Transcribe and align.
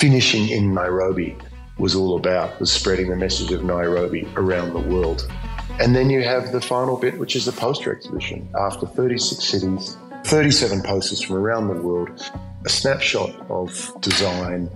finishing 0.00 0.48
in 0.48 0.72
Nairobi 0.72 1.36
was 1.78 1.94
all 1.94 2.16
about, 2.16 2.58
was 2.58 2.72
spreading 2.72 3.10
the 3.10 3.16
message 3.16 3.52
of 3.52 3.62
Nairobi 3.62 4.26
around 4.34 4.72
the 4.72 4.80
world. 4.80 5.30
And 5.78 5.94
then 5.94 6.08
you 6.08 6.22
have 6.22 6.52
the 6.52 6.60
final 6.60 6.96
bit, 6.96 7.18
which 7.18 7.36
is 7.36 7.44
the 7.44 7.52
poster 7.52 7.94
exhibition. 7.94 8.48
After 8.58 8.86
36 8.86 9.44
cities, 9.44 9.98
37 10.24 10.82
posters 10.82 11.20
from 11.20 11.36
around 11.36 11.68
the 11.68 11.82
world, 11.82 12.30
a 12.64 12.68
snapshot 12.70 13.30
of 13.50 13.92
design, 14.00 14.70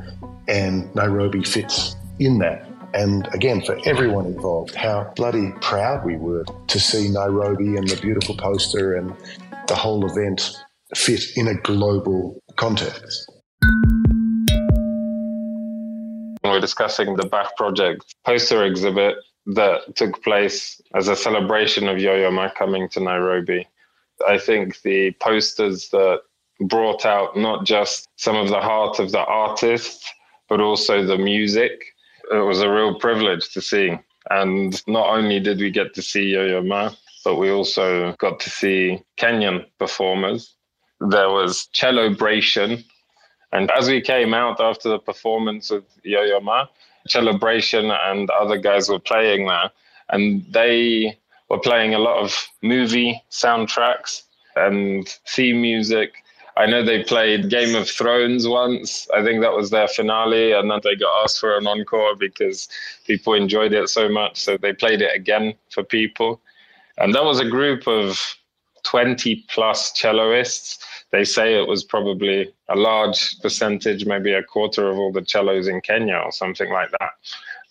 and 0.46 0.94
Nairobi 0.94 1.42
fits 1.42 1.96
in 2.18 2.38
that. 2.40 2.68
And 2.92 3.26
again, 3.34 3.62
for 3.62 3.78
everyone 3.86 4.26
involved, 4.26 4.74
how 4.74 5.10
bloody 5.16 5.52
proud 5.62 6.04
we 6.04 6.16
were 6.16 6.44
to 6.68 6.78
see 6.78 7.08
Nairobi 7.08 7.76
and 7.76 7.88
the 7.88 7.96
beautiful 7.96 8.36
poster 8.36 8.96
and 8.96 9.14
the 9.68 9.74
whole 9.74 10.04
event 10.06 10.54
fit 10.94 11.22
in 11.36 11.48
a 11.48 11.54
global 11.54 12.42
context. 12.56 13.30
We're 16.54 16.60
discussing 16.60 17.16
the 17.16 17.26
Bach 17.26 17.56
Project 17.56 18.14
poster 18.24 18.62
exhibit 18.62 19.16
that 19.46 19.96
took 19.96 20.22
place 20.22 20.80
as 20.94 21.08
a 21.08 21.16
celebration 21.16 21.88
of 21.88 21.98
Yo-Yo 21.98 22.30
Ma 22.30 22.48
coming 22.48 22.88
to 22.90 23.00
Nairobi. 23.00 23.66
I 24.28 24.38
think 24.38 24.80
the 24.82 25.10
posters 25.18 25.88
that 25.88 26.20
brought 26.60 27.04
out 27.04 27.36
not 27.36 27.64
just 27.66 28.06
some 28.14 28.36
of 28.36 28.50
the 28.50 28.60
heart 28.60 29.00
of 29.00 29.10
the 29.10 29.24
artists, 29.24 30.08
but 30.48 30.60
also 30.60 31.04
the 31.04 31.18
music. 31.18 31.86
It 32.30 32.46
was 32.46 32.60
a 32.60 32.70
real 32.70 33.00
privilege 33.00 33.52
to 33.54 33.60
see. 33.60 33.98
And 34.30 34.80
not 34.86 35.08
only 35.08 35.40
did 35.40 35.58
we 35.58 35.72
get 35.72 35.92
to 35.94 36.02
see 36.02 36.34
Yo-Yo 36.34 36.62
Ma, 36.62 36.92
but 37.24 37.34
we 37.34 37.50
also 37.50 38.12
got 38.20 38.38
to 38.38 38.48
see 38.48 39.02
Kenyan 39.18 39.66
performers. 39.80 40.54
There 41.00 41.30
was 41.30 41.68
Cellobration. 41.74 42.84
And 43.54 43.70
as 43.70 43.88
we 43.88 44.00
came 44.00 44.34
out 44.34 44.60
after 44.60 44.88
the 44.88 44.98
performance 44.98 45.70
of 45.70 45.84
Yo-Yo 46.02 46.40
Ma, 46.40 46.66
Cellobration 47.08 47.96
and 48.10 48.28
other 48.30 48.58
guys 48.58 48.88
were 48.88 48.98
playing 48.98 49.46
there. 49.46 49.70
And 50.08 50.44
they 50.50 51.16
were 51.48 51.60
playing 51.60 51.94
a 51.94 52.00
lot 52.00 52.18
of 52.18 52.48
movie 52.62 53.22
soundtracks 53.30 54.22
and 54.56 55.06
theme 55.28 55.62
music. 55.62 56.14
I 56.56 56.66
know 56.66 56.84
they 56.84 57.04
played 57.04 57.48
Game 57.48 57.76
of 57.76 57.88
Thrones 57.88 58.48
once. 58.48 59.08
I 59.14 59.22
think 59.22 59.40
that 59.40 59.54
was 59.54 59.70
their 59.70 59.88
finale, 59.88 60.52
and 60.52 60.70
then 60.70 60.80
they 60.82 60.96
got 60.96 61.22
asked 61.22 61.40
for 61.40 61.56
an 61.56 61.66
encore 61.66 62.16
because 62.16 62.68
people 63.06 63.34
enjoyed 63.34 63.72
it 63.72 63.88
so 63.88 64.08
much. 64.08 64.40
So 64.40 64.56
they 64.56 64.72
played 64.72 65.00
it 65.00 65.14
again 65.14 65.54
for 65.70 65.84
people. 65.84 66.40
And 66.98 67.14
that 67.14 67.24
was 67.24 67.40
a 67.40 67.48
group 67.48 67.86
of 67.86 68.20
20 68.84 69.44
plus 69.48 69.92
celloists. 69.92 70.78
They 71.14 71.24
say 71.24 71.54
it 71.54 71.68
was 71.68 71.84
probably 71.84 72.52
a 72.68 72.74
large 72.74 73.38
percentage, 73.38 74.04
maybe 74.04 74.32
a 74.32 74.42
quarter 74.42 74.90
of 74.90 74.98
all 74.98 75.12
the 75.12 75.24
cellos 75.24 75.68
in 75.68 75.80
Kenya 75.80 76.16
or 76.16 76.32
something 76.32 76.68
like 76.72 76.90
that. 76.90 77.12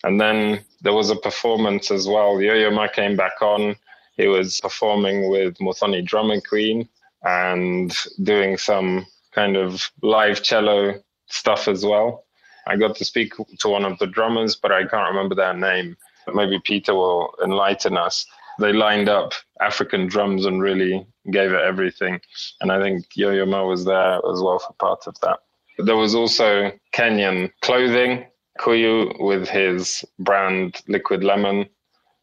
And 0.02 0.18
then 0.18 0.64
there 0.80 0.94
was 0.94 1.10
a 1.10 1.16
performance 1.16 1.90
as 1.90 2.08
well. 2.08 2.40
Yo-Yo 2.40 2.70
Ma 2.70 2.88
came 2.88 3.16
back 3.16 3.42
on. 3.42 3.76
He 4.16 4.28
was 4.28 4.62
performing 4.62 5.28
with 5.28 5.58
Muthoni 5.58 6.02
Drummer 6.02 6.40
Queen 6.40 6.88
and 7.22 7.94
doing 8.22 8.56
some 8.56 9.06
kind 9.32 9.58
of 9.58 9.90
live 10.00 10.42
cello 10.42 11.02
stuff 11.26 11.68
as 11.68 11.84
well. 11.84 12.24
I 12.66 12.76
got 12.76 12.96
to 12.96 13.04
speak 13.04 13.34
to 13.58 13.68
one 13.68 13.84
of 13.84 13.98
the 13.98 14.06
drummers, 14.06 14.56
but 14.56 14.72
I 14.72 14.86
can't 14.86 15.10
remember 15.10 15.34
their 15.34 15.52
name. 15.52 15.98
Maybe 16.32 16.58
Peter 16.64 16.94
will 16.94 17.34
enlighten 17.44 17.98
us. 17.98 18.24
They 18.58 18.72
lined 18.72 19.08
up 19.08 19.32
African 19.60 20.06
drums 20.06 20.46
and 20.46 20.62
really 20.62 21.06
gave 21.30 21.52
it 21.52 21.60
everything. 21.62 22.20
And 22.60 22.70
I 22.70 22.80
think 22.80 23.06
Yo 23.14 23.30
Yo 23.30 23.46
Ma 23.46 23.64
was 23.64 23.84
there 23.84 24.16
as 24.16 24.40
well 24.40 24.58
for 24.58 24.72
part 24.74 25.06
of 25.06 25.18
that. 25.20 25.40
There 25.78 25.96
was 25.96 26.14
also 26.14 26.72
Kenyan 26.92 27.50
clothing. 27.62 28.26
Kuyu 28.60 29.18
with 29.18 29.48
his 29.48 30.04
brand 30.20 30.80
Liquid 30.86 31.24
Lemon 31.24 31.66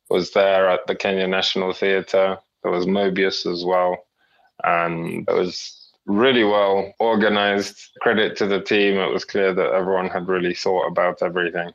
was 0.09 0.31
there 0.31 0.69
at 0.69 0.87
the 0.87 0.95
Kenya 0.95 1.27
National 1.27 1.73
Theatre. 1.73 2.37
There 2.63 2.71
was 2.71 2.85
Mobius 2.85 3.45
as 3.51 3.65
well 3.65 3.97
and 4.63 5.27
it 5.27 5.33
was 5.33 5.91
really 6.05 6.43
well 6.43 6.93
organized. 6.99 7.91
Credit 8.01 8.35
to 8.37 8.47
the 8.47 8.61
team. 8.61 8.97
It 8.97 9.11
was 9.11 9.25
clear 9.25 9.53
that 9.53 9.73
everyone 9.73 10.09
had 10.09 10.27
really 10.27 10.53
thought 10.53 10.87
about 10.87 11.21
everything. 11.21 11.71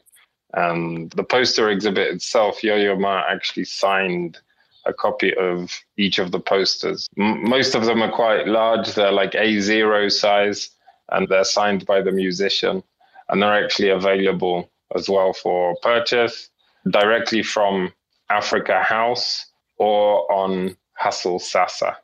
And 0.54 1.10
the 1.12 1.25
poster 1.25 1.70
exhibit 1.70 2.14
itself, 2.14 2.62
Yo 2.62 2.76
Yo 2.76 2.97
Ma 2.97 3.25
actually 3.28 3.64
signed 3.64 4.38
a 4.86 4.92
copy 4.92 5.34
of 5.34 5.72
each 5.97 6.19
of 6.19 6.30
the 6.30 6.41
posters. 6.41 7.08
M- 7.19 7.48
most 7.48 7.74
of 7.74 7.84
them 7.84 8.02
are 8.02 8.10
quite 8.10 8.47
large, 8.47 8.94
they're 8.94 9.12
like 9.12 9.32
A0 9.32 10.10
size, 10.12 10.70
and 11.10 11.28
they're 11.28 11.44
signed 11.44 11.86
by 11.86 12.00
the 12.00 12.12
musician. 12.12 12.82
And 13.28 13.42
they're 13.42 13.64
actually 13.64 13.91
available 13.91 14.70
as 14.94 15.08
well 15.08 15.32
for 15.32 15.76
purchase 15.82 16.50
directly 16.91 17.42
from 17.42 17.92
Afrika 18.30 18.82
House 18.82 19.46
or 19.78 20.30
on 20.30 20.76
HustleSasa. 21.02 21.96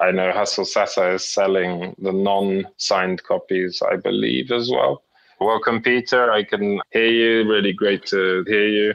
I 0.00 0.12
know 0.12 0.30
HustleSasa 0.32 1.14
is 1.16 1.24
selling 1.24 1.94
the 1.98 2.12
non-signed 2.12 3.24
copies, 3.24 3.82
I 3.82 3.96
believe, 3.96 4.52
as 4.52 4.70
well. 4.70 5.02
Welcome, 5.40 5.82
Peter. 5.82 6.32
I 6.32 6.42
can 6.42 6.80
hear 6.90 7.06
you. 7.06 7.48
Really 7.48 7.72
great 7.72 8.04
to 8.06 8.42
hear 8.48 8.66
you. 8.66 8.94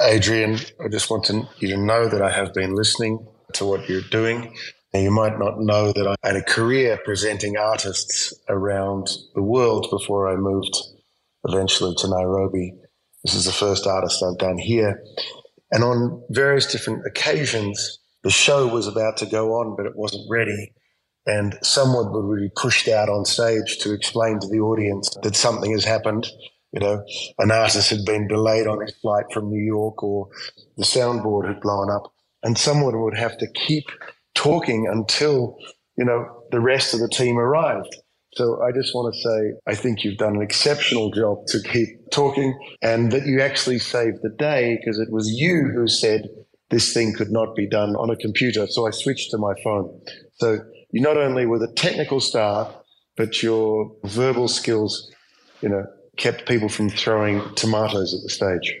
Adrian, 0.00 0.58
I 0.82 0.88
just 0.88 1.10
want 1.10 1.24
to, 1.26 1.46
you 1.58 1.68
to 1.68 1.76
know 1.76 2.08
that 2.08 2.22
I 2.22 2.30
have 2.30 2.54
been 2.54 2.74
listening 2.74 3.26
to 3.52 3.66
what 3.66 3.86
you're 3.86 4.00
doing. 4.00 4.54
Now, 4.94 5.00
you 5.00 5.10
might 5.10 5.38
not 5.38 5.60
know 5.60 5.92
that 5.92 6.06
I 6.06 6.26
had 6.26 6.36
a 6.36 6.42
career 6.42 6.98
presenting 7.04 7.58
artists 7.58 8.32
around 8.48 9.10
the 9.34 9.42
world 9.42 9.88
before 9.90 10.32
I 10.32 10.36
moved 10.36 10.74
eventually 11.46 11.94
to 11.98 12.08
Nairobi. 12.08 12.72
This 13.22 13.34
is 13.34 13.44
the 13.44 13.52
first 13.52 13.86
artist 13.86 14.22
I've 14.22 14.38
done 14.38 14.56
here. 14.56 15.02
And 15.70 15.84
on 15.84 16.22
various 16.30 16.64
different 16.70 17.04
occasions, 17.06 17.98
the 18.22 18.30
show 18.30 18.66
was 18.66 18.86
about 18.86 19.18
to 19.18 19.26
go 19.26 19.52
on, 19.56 19.76
but 19.76 19.84
it 19.84 19.96
wasn't 19.96 20.30
ready. 20.30 20.72
And 21.26 21.58
someone 21.62 22.12
would 22.12 22.40
be 22.40 22.50
pushed 22.54 22.88
out 22.88 23.08
on 23.08 23.24
stage 23.24 23.78
to 23.78 23.92
explain 23.92 24.40
to 24.40 24.48
the 24.48 24.60
audience 24.60 25.16
that 25.22 25.36
something 25.36 25.72
has 25.72 25.84
happened. 25.84 26.26
You 26.72 26.80
know, 26.80 27.04
an 27.38 27.50
artist 27.50 27.90
had 27.90 28.04
been 28.04 28.28
delayed 28.28 28.66
on 28.66 28.80
his 28.80 28.94
flight 28.96 29.26
from 29.32 29.50
New 29.50 29.62
York 29.62 30.02
or 30.02 30.28
the 30.76 30.84
soundboard 30.84 31.46
had 31.46 31.60
blown 31.60 31.90
up. 31.90 32.12
And 32.42 32.58
someone 32.58 33.00
would 33.00 33.16
have 33.16 33.38
to 33.38 33.46
keep 33.52 33.84
talking 34.34 34.86
until, 34.90 35.56
you 35.96 36.04
know, 36.04 36.42
the 36.50 36.60
rest 36.60 36.92
of 36.92 37.00
the 37.00 37.08
team 37.08 37.38
arrived. 37.38 37.96
So 38.34 38.60
I 38.62 38.72
just 38.72 38.94
want 38.94 39.14
to 39.14 39.20
say, 39.20 39.52
I 39.66 39.74
think 39.76 40.02
you've 40.02 40.18
done 40.18 40.36
an 40.36 40.42
exceptional 40.42 41.10
job 41.12 41.46
to 41.46 41.62
keep 41.62 42.10
talking 42.10 42.58
and 42.82 43.12
that 43.12 43.26
you 43.26 43.40
actually 43.40 43.78
saved 43.78 44.18
the 44.22 44.34
day 44.36 44.76
because 44.80 44.98
it 44.98 45.10
was 45.10 45.30
you 45.30 45.70
who 45.74 45.86
said, 45.86 46.28
this 46.70 46.92
thing 46.92 47.14
could 47.14 47.30
not 47.30 47.54
be 47.54 47.68
done 47.68 47.90
on 47.90 48.10
a 48.10 48.16
computer. 48.16 48.66
So 48.66 48.86
I 48.86 48.90
switched 48.90 49.30
to 49.30 49.38
my 49.38 49.52
phone. 49.62 50.00
So 50.34 50.58
you 50.94 51.00
not 51.00 51.16
only 51.16 51.44
were 51.44 51.58
the 51.58 51.72
technical 51.72 52.20
staff, 52.20 52.72
but 53.16 53.42
your 53.42 53.90
verbal 54.04 54.46
skills, 54.46 55.10
you 55.60 55.68
know, 55.68 55.84
kept 56.16 56.46
people 56.46 56.68
from 56.68 56.88
throwing 56.88 57.42
tomatoes 57.56 58.14
at 58.14 58.22
the 58.22 58.28
stage. 58.28 58.72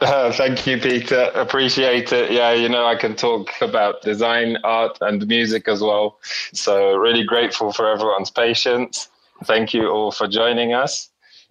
Uh, 0.00 0.32
thank 0.40 0.66
you, 0.66 0.76
Peter. 0.80 1.30
Appreciate 1.36 2.12
it. 2.12 2.32
Yeah, 2.32 2.50
you 2.50 2.68
know, 2.68 2.84
I 2.84 2.96
can 2.96 3.14
talk 3.14 3.48
about 3.60 4.02
design, 4.02 4.56
art, 4.64 4.98
and 5.00 5.24
music 5.28 5.68
as 5.68 5.80
well. 5.80 6.18
So, 6.52 6.96
really 6.96 7.22
grateful 7.22 7.72
for 7.72 7.88
everyone's 7.88 8.32
patience. 8.32 9.08
Thank 9.44 9.72
you 9.72 9.86
all 9.86 10.10
for 10.10 10.26
joining 10.26 10.72
us. 10.72 11.10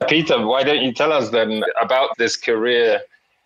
Peter, 0.09 0.45
why 0.45 0.63
don't 0.63 0.83
you 0.83 0.91
tell 0.91 1.13
us 1.13 1.29
then 1.29 1.63
about 1.81 2.09
this 2.17 2.35
career 2.35 2.99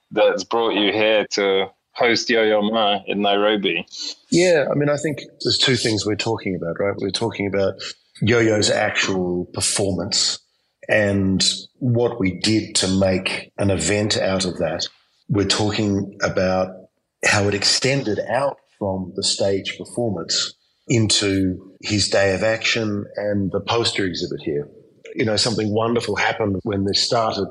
that's 0.10 0.44
brought 0.44 0.74
you 0.74 0.92
here 0.92 1.28
to 1.28 1.70
host 2.00 2.30
Yo-Yo 2.30 2.62
Ma 2.62 3.00
in 3.06 3.22
Nairobi? 3.22 3.86
Yeah, 4.32 4.66
I 4.72 4.76
mean, 4.76 4.90
I 4.90 4.98
think 4.98 5.20
there's 5.44 5.58
two 5.58 5.76
things 5.76 6.06
we're 6.06 6.16
talking 6.16 6.56
about, 6.56 6.80
right? 6.80 6.96
We're 6.98 7.12
talking 7.12 7.48
about 7.48 7.76
Yo-Yo's 8.22 8.70
actual 8.70 9.46
performance 9.54 10.40
and 10.88 11.44
what 11.76 12.20
we 12.20 12.40
did 12.40 12.76
to 12.76 12.88
make 12.88 13.52
an 13.58 13.70
event 13.70 14.18
out 14.18 14.46
of 14.46 14.58
that. 14.58 14.88
We're 15.28 15.46
talking 15.46 16.18
about 16.24 16.70
how 17.26 17.48
it 17.48 17.54
extended 17.54 18.20
out 18.30 18.58
from 18.80 19.12
the 19.16 19.24
stage 19.24 19.78
performance 19.78 20.54
into 20.88 21.76
his 21.82 22.08
day 22.08 22.34
of 22.34 22.44
action 22.44 23.06
and 23.18 23.52
the 23.52 23.60
poster 23.60 24.06
exhibit 24.06 24.42
here. 24.42 24.68
You 25.16 25.26
know, 25.26 25.36
something 25.36 25.74
wonderful 25.74 26.16
happened 26.16 26.60
when 26.64 26.86
this 26.86 27.04
started 27.04 27.48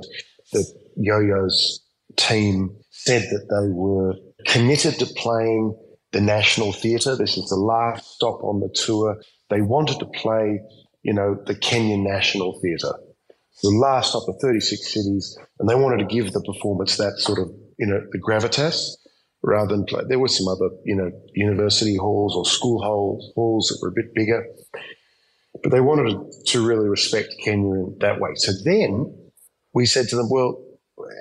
that 0.53 0.67
Yo-Yo's 0.97 1.85
team 2.17 2.77
said 2.91 3.23
that 3.23 3.47
they 3.49 3.73
were 3.73 4.15
committed 4.47 4.99
to 4.99 5.07
playing 5.07 5.77
the 6.13 6.21
National 6.21 6.73
Theatre. 6.73 7.17
This 7.17 7.37
is 7.37 7.49
the 7.49 7.57
last 7.57 8.15
stop 8.15 8.43
on 8.43 8.61
the 8.61 8.69
tour. 8.69 9.21
They 9.51 9.61
wanted 9.61 9.99
to 9.99 10.07
play, 10.07 10.61
you 11.03 11.13
know, 11.13 11.37
the 11.47 11.55
Kenyan 11.55 12.03
National 12.03 12.59
Theatre. 12.61 12.95
The 13.63 13.71
last 13.71 14.11
stop 14.11 14.29
of 14.29 14.37
36 14.41 14.93
cities, 14.93 15.37
and 15.59 15.69
they 15.69 15.75
wanted 15.75 15.99
to 15.99 16.15
give 16.15 16.33
the 16.33 16.41
performance 16.41 16.97
that 16.97 17.19
sort 17.19 17.41
of, 17.41 17.51
you 17.79 17.87
know, 17.87 18.01
the 18.13 18.19
gravitas 18.19 18.93
rather 19.43 19.75
than 19.75 19.85
play. 19.85 20.03
There 20.09 20.19
were 20.19 20.29
some 20.29 20.49
other, 20.49 20.71
you 20.85 20.95
know, 20.95 21.11
university 21.35 21.97
halls 21.97 22.37
or 22.37 22.45
school 22.45 22.81
halls, 22.83 23.33
halls 23.35 23.69
that 23.69 23.79
were 23.83 23.89
a 23.89 23.93
bit 23.93 24.15
bigger, 24.15 24.47
but 25.63 25.73
they 25.73 25.81
wanted 25.81 26.33
to 26.47 26.67
really 26.67 26.89
respect 26.89 27.35
Kenya 27.45 27.73
in 27.73 27.97
that 28.01 28.21
way. 28.21 28.31
So 28.37 28.53
then 28.65 29.31
we 29.75 29.87
said 29.87 30.09
to 30.09 30.17
them, 30.17 30.29
well, 30.31 30.63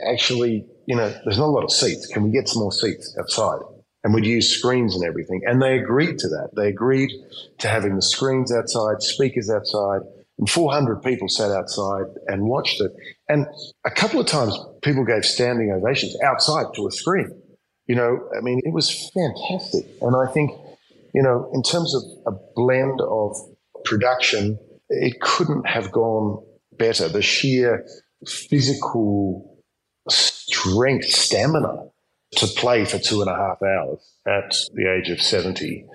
actually, 0.07 0.67
you 0.87 0.95
know, 0.95 1.13
there's 1.25 1.37
not 1.37 1.47
a 1.47 1.51
lot 1.51 1.63
of 1.63 1.71
seats. 1.71 2.07
Can 2.07 2.23
we 2.23 2.31
get 2.31 2.47
some 2.47 2.61
more 2.61 2.71
seats 2.71 3.15
outside? 3.19 3.59
And 4.03 4.13
we'd 4.13 4.25
use 4.25 4.57
screens 4.57 4.95
and 4.95 5.03
everything. 5.03 5.41
And 5.45 5.61
they 5.61 5.77
agreed 5.77 6.17
to 6.19 6.29
that. 6.29 6.51
They 6.55 6.69
agreed 6.69 7.11
to 7.59 7.67
having 7.67 7.95
the 7.95 8.01
screens 8.01 8.53
outside, 8.53 9.01
speakers 9.01 9.49
outside, 9.49 10.01
and 10.39 10.49
400 10.49 11.03
people 11.03 11.27
sat 11.27 11.51
outside 11.51 12.05
and 12.27 12.43
watched 12.43 12.79
it. 12.79 12.91
And 13.27 13.47
a 13.85 13.91
couple 13.91 14.19
of 14.19 14.27
times 14.27 14.57
people 14.81 15.03
gave 15.03 15.25
standing 15.25 15.71
ovations 15.71 16.15
outside 16.23 16.67
to 16.75 16.87
a 16.87 16.91
screen. 16.91 17.29
You 17.87 17.95
know, 17.95 18.29
I 18.37 18.41
mean, 18.41 18.61
it 18.63 18.73
was 18.73 19.11
fantastic. 19.13 19.85
And 20.01 20.15
I 20.15 20.31
think, 20.31 20.51
you 21.13 21.21
know, 21.21 21.51
in 21.53 21.63
terms 21.63 21.93
of 21.93 22.03
a 22.33 22.37
blend 22.55 23.01
of 23.01 23.35
production, 23.83 24.57
it 24.89 25.19
couldn't 25.19 25.67
have 25.67 25.91
gone 25.91 26.45
better. 26.77 27.09
The 27.09 27.21
sheer 27.21 27.85
physical 28.25 29.57
strength, 30.49 31.05
stamina 31.05 31.89
to 32.33 32.47
play 32.47 32.85
for 32.85 32.99
two 32.99 33.21
and 33.21 33.29
a 33.29 33.35
half 33.35 33.61
hours 33.61 33.99
at 34.27 34.55
the 34.73 34.91
age 34.91 35.09
of 35.09 35.21
70. 35.21 35.85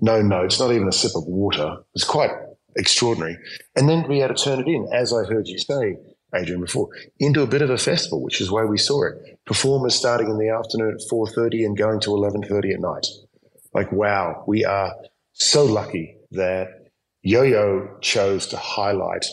No 0.00 0.22
notes, 0.22 0.58
not 0.58 0.72
even 0.72 0.88
a 0.88 0.92
sip 0.92 1.12
of 1.14 1.24
water. 1.26 1.78
It's 1.94 2.04
quite 2.04 2.30
extraordinary. 2.76 3.36
And 3.76 3.88
then 3.88 4.02
to 4.02 4.08
be 4.08 4.20
able 4.20 4.34
to 4.34 4.42
turn 4.42 4.60
it 4.60 4.68
in, 4.68 4.88
as 4.92 5.12
I 5.12 5.24
heard 5.24 5.48
you 5.48 5.58
say, 5.58 5.96
Adrian, 6.34 6.60
before, 6.60 6.88
into 7.18 7.42
a 7.42 7.46
bit 7.46 7.62
of 7.62 7.70
a 7.70 7.78
festival, 7.78 8.22
which 8.22 8.40
is 8.40 8.50
why 8.50 8.64
we 8.64 8.78
saw 8.78 9.04
it. 9.08 9.38
Performers 9.46 9.94
starting 9.94 10.28
in 10.28 10.38
the 10.38 10.48
afternoon 10.48 10.94
at 10.94 11.12
4.30 11.12 11.66
and 11.66 11.76
going 11.76 12.00
to 12.00 12.10
11.30 12.10 12.74
at 12.74 12.80
night. 12.80 13.06
Like, 13.74 13.90
wow, 13.92 14.44
we 14.46 14.64
are 14.64 14.94
so 15.32 15.64
lucky 15.64 16.16
that 16.30 16.68
Yo-Yo 17.22 17.98
chose 18.00 18.46
to 18.48 18.56
highlight, 18.56 19.26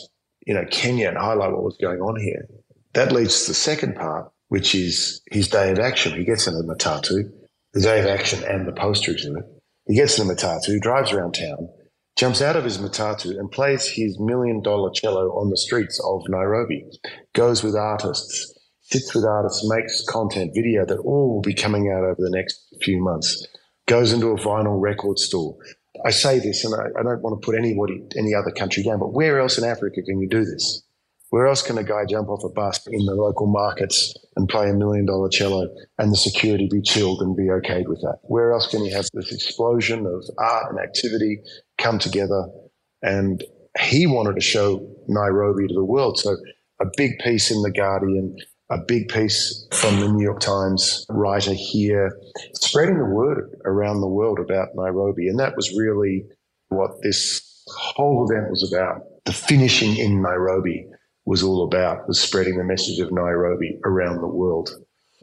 you 0.46 0.54
know, 0.54 0.66
Kenya 0.70 1.08
and 1.08 1.16
highlight 1.16 1.52
what 1.52 1.62
was 1.62 1.78
going 1.80 2.00
on 2.00 2.20
here. 2.20 2.48
That 2.94 3.12
leads 3.12 3.42
to 3.42 3.50
the 3.50 3.54
second 3.54 3.94
part, 3.94 4.30
which 4.48 4.74
is 4.74 5.22
his 5.30 5.48
day 5.48 5.70
of 5.70 5.78
action. 5.78 6.16
He 6.16 6.24
gets 6.24 6.46
in 6.46 6.54
a 6.54 6.62
matatu, 6.62 7.30
the 7.72 7.80
day 7.80 8.00
of 8.00 8.06
action 8.06 8.42
and 8.44 8.66
the 8.66 8.72
poster 8.72 9.12
exhibit. 9.12 9.44
He 9.86 9.94
gets 9.96 10.18
in 10.18 10.28
a 10.28 10.32
matatu, 10.34 10.80
drives 10.80 11.12
around 11.12 11.32
town, 11.32 11.68
jumps 12.16 12.42
out 12.42 12.56
of 12.56 12.64
his 12.64 12.78
matatu 12.78 13.38
and 13.38 13.50
plays 13.50 13.86
his 13.86 14.18
million 14.18 14.62
dollar 14.62 14.90
cello 14.90 15.30
on 15.38 15.50
the 15.50 15.56
streets 15.56 16.00
of 16.04 16.22
Nairobi, 16.28 16.84
goes 17.34 17.62
with 17.62 17.76
artists, 17.76 18.54
sits 18.82 19.14
with 19.14 19.24
artists, 19.24 19.68
makes 19.68 20.04
content 20.06 20.52
video 20.54 20.84
that 20.84 20.98
all 20.98 21.34
will 21.34 21.42
be 21.42 21.54
coming 21.54 21.92
out 21.94 22.04
over 22.04 22.16
the 22.18 22.30
next 22.30 22.74
few 22.82 23.00
months, 23.02 23.46
goes 23.86 24.12
into 24.12 24.28
a 24.28 24.36
vinyl 24.36 24.80
record 24.80 25.18
store. 25.18 25.56
I 26.04 26.10
say 26.10 26.38
this, 26.38 26.64
and 26.64 26.74
I, 26.74 27.00
I 27.00 27.02
don't 27.02 27.22
want 27.22 27.40
to 27.40 27.44
put 27.44 27.58
anybody, 27.58 28.02
any 28.16 28.34
other 28.34 28.50
country 28.50 28.82
down, 28.82 28.98
but 28.98 29.12
where 29.12 29.40
else 29.40 29.58
in 29.58 29.64
Africa 29.64 30.02
can 30.02 30.20
you 30.20 30.28
do 30.28 30.44
this? 30.44 30.82
Where 31.30 31.46
else 31.46 31.62
can 31.62 31.76
a 31.76 31.84
guy 31.84 32.04
jump 32.08 32.28
off 32.28 32.42
a 32.42 32.48
bus 32.48 32.86
in 32.86 33.04
the 33.04 33.14
local 33.14 33.46
markets 33.46 34.16
and 34.36 34.48
play 34.48 34.70
a 34.70 34.72
million 34.72 35.04
dollar 35.04 35.28
cello 35.28 35.68
and 35.98 36.10
the 36.10 36.16
security 36.16 36.68
be 36.70 36.80
chilled 36.80 37.20
and 37.20 37.36
be 37.36 37.44
okayed 37.44 37.86
with 37.86 38.00
that? 38.00 38.20
Where 38.22 38.52
else 38.52 38.66
can 38.66 38.84
you 38.84 38.94
have 38.94 39.08
this 39.12 39.30
explosion 39.30 40.06
of 40.06 40.24
art 40.38 40.70
and 40.70 40.80
activity 40.80 41.40
come 41.76 41.98
together? 41.98 42.46
And 43.02 43.44
he 43.78 44.06
wanted 44.06 44.36
to 44.36 44.40
show 44.40 44.88
Nairobi 45.06 45.68
to 45.68 45.74
the 45.74 45.84
world. 45.84 46.18
So 46.18 46.36
a 46.80 46.86
big 46.96 47.18
piece 47.18 47.50
in 47.50 47.60
The 47.62 47.72
Guardian, 47.72 48.34
a 48.70 48.78
big 48.78 49.08
piece 49.08 49.66
from 49.72 50.00
the 50.00 50.08
New 50.08 50.22
York 50.22 50.40
Times 50.40 51.04
writer 51.10 51.52
here, 51.52 52.18
spreading 52.54 52.98
the 52.98 53.04
word 53.04 53.54
around 53.66 54.00
the 54.00 54.08
world 54.08 54.38
about 54.38 54.68
Nairobi. 54.74 55.28
And 55.28 55.38
that 55.38 55.56
was 55.56 55.76
really 55.76 56.24
what 56.68 57.02
this 57.02 57.64
whole 57.66 58.26
event 58.30 58.50
was 58.50 58.72
about. 58.72 59.02
The 59.26 59.32
finishing 59.34 59.96
in 59.98 60.22
Nairobi 60.22 60.86
was 61.28 61.42
all 61.42 61.62
about, 61.62 62.08
was 62.08 62.18
spreading 62.18 62.56
the 62.56 62.64
message 62.64 63.00
of 63.00 63.12
Nairobi 63.12 63.78
around 63.84 64.22
the 64.22 64.26
world. 64.26 64.70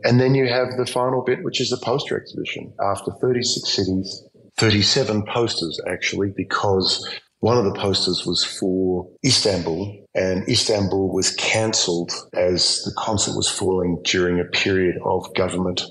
And 0.03 0.19
then 0.19 0.35
you 0.35 0.47
have 0.47 0.67
the 0.77 0.85
final 0.85 1.23
bit, 1.23 1.43
which 1.43 1.59
is 1.59 1.71
the 1.71 1.77
poster 1.77 2.15
exhibition. 2.15 2.71
After 2.79 3.11
36 3.19 3.67
cities, 3.67 4.23
37 4.57 5.25
posters 5.25 5.81
actually, 5.89 6.31
because 6.37 7.03
one 7.39 7.57
of 7.57 7.65
the 7.65 7.79
posters 7.79 8.23
was 8.23 8.43
for 8.43 9.09
Istanbul, 9.25 10.05
and 10.13 10.47
Istanbul 10.47 11.11
was 11.11 11.33
cancelled 11.35 12.11
as 12.33 12.83
the 12.83 12.93
concert 12.95 13.35
was 13.35 13.49
falling 13.49 13.99
during 14.03 14.39
a 14.39 14.45
period 14.45 14.97
of 15.03 15.33
government 15.33 15.81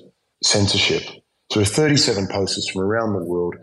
censorship. 0.45 1.03
So 1.51 1.65
37 1.65 2.29
posters 2.29 2.69
from 2.69 2.83
around 2.83 3.15
the 3.15 3.25
world, 3.25 3.57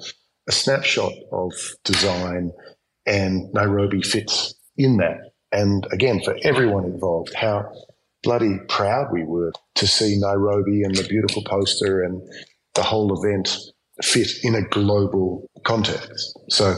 a 0.50 0.52
snapshot 0.52 1.14
of 1.32 1.54
design, 1.86 2.52
and 3.06 3.54
Nairobi 3.54 4.02
fits 4.02 4.54
in 4.76 4.98
that. 4.98 5.31
And 5.52 5.86
again, 5.92 6.22
for 6.24 6.36
everyone 6.44 6.86
involved, 6.86 7.34
how 7.34 7.72
bloody 8.24 8.58
proud 8.68 9.12
we 9.12 9.24
were 9.24 9.52
to 9.76 9.88
see 9.88 10.18
Nairobi 10.20 10.84
and 10.84 10.96
the 10.96 11.08
beautiful 11.08 11.44
poster 11.44 12.04
and 12.04 12.22
the 12.76 12.84
whole 12.84 13.18
event 13.18 13.58
fit 14.02 14.30
in 14.44 14.56
a 14.56 14.62
global 14.62 15.50
context. 15.64 16.38
So 16.50 16.76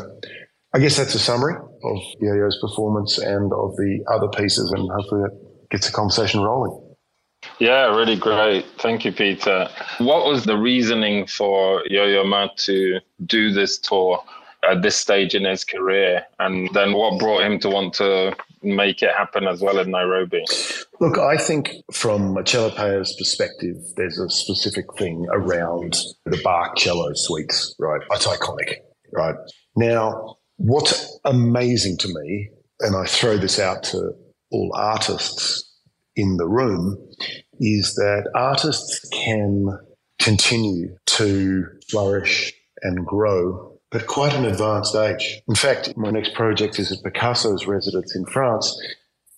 I 0.73 0.79
guess 0.79 0.97
that's 0.97 1.13
a 1.13 1.19
summary 1.19 1.55
of 1.55 1.97
Yo-Yo's 2.19 2.57
performance 2.59 3.17
and 3.17 3.51
of 3.53 3.75
the 3.75 4.03
other 4.11 4.27
pieces, 4.29 4.71
and 4.71 4.89
hopefully 4.89 5.21
that 5.21 5.69
gets 5.69 5.87
the 5.87 5.93
conversation 5.93 6.41
rolling. 6.41 6.79
Yeah, 7.59 7.95
really 7.95 8.15
great. 8.15 8.65
Thank 8.79 9.05
you, 9.05 9.11
Peter. 9.11 9.69
What 9.97 10.25
was 10.25 10.45
the 10.45 10.57
reasoning 10.57 11.27
for 11.27 11.83
Yo-Yo 11.87 12.23
Ma 12.23 12.47
to 12.57 12.99
do 13.25 13.51
this 13.51 13.77
tour 13.77 14.23
at 14.67 14.81
this 14.81 14.95
stage 14.95 15.35
in 15.35 15.43
his 15.43 15.63
career? 15.63 16.25
And 16.39 16.73
then 16.73 16.93
what 16.93 17.19
brought 17.19 17.43
him 17.43 17.59
to 17.59 17.69
want 17.69 17.93
to 17.95 18.33
make 18.63 19.01
it 19.01 19.11
happen 19.11 19.47
as 19.47 19.61
well 19.61 19.79
in 19.79 19.91
Nairobi? 19.91 20.43
Look, 20.99 21.17
I 21.17 21.37
think 21.37 21.73
from 21.91 22.37
a 22.37 22.43
cello 22.43 22.69
player's 22.69 23.15
perspective, 23.17 23.75
there's 23.97 24.19
a 24.19 24.29
specific 24.29 24.85
thing 24.97 25.27
around 25.31 25.97
the 26.25 26.39
Bach 26.43 26.75
cello 26.77 27.11
suites, 27.13 27.75
right? 27.79 28.01
It's 28.11 28.27
iconic, 28.27 28.75
right? 29.11 29.35
Now, 29.75 30.37
what's 30.57 31.19
amazing 31.25 31.97
to 31.99 32.07
me, 32.07 32.49
and 32.79 32.95
I 32.95 33.05
throw 33.05 33.37
this 33.37 33.59
out 33.59 33.83
to 33.85 34.11
all 34.51 34.71
artists 34.75 35.69
in 36.15 36.37
the 36.37 36.47
room, 36.47 36.97
is 37.59 37.95
that 37.95 38.29
artists 38.35 39.07
can 39.09 39.77
continue 40.19 40.95
to 41.05 41.65
flourish 41.89 42.53
and 42.81 43.05
grow 43.05 43.72
at 43.95 44.07
quite 44.07 44.33
an 44.33 44.45
advanced 44.45 44.95
age. 44.95 45.41
In 45.47 45.55
fact, 45.55 45.95
my 45.97 46.09
next 46.09 46.33
project 46.33 46.79
is 46.79 46.91
at 46.91 47.03
Picasso's 47.03 47.67
residence 47.67 48.15
in 48.15 48.25
France. 48.25 48.75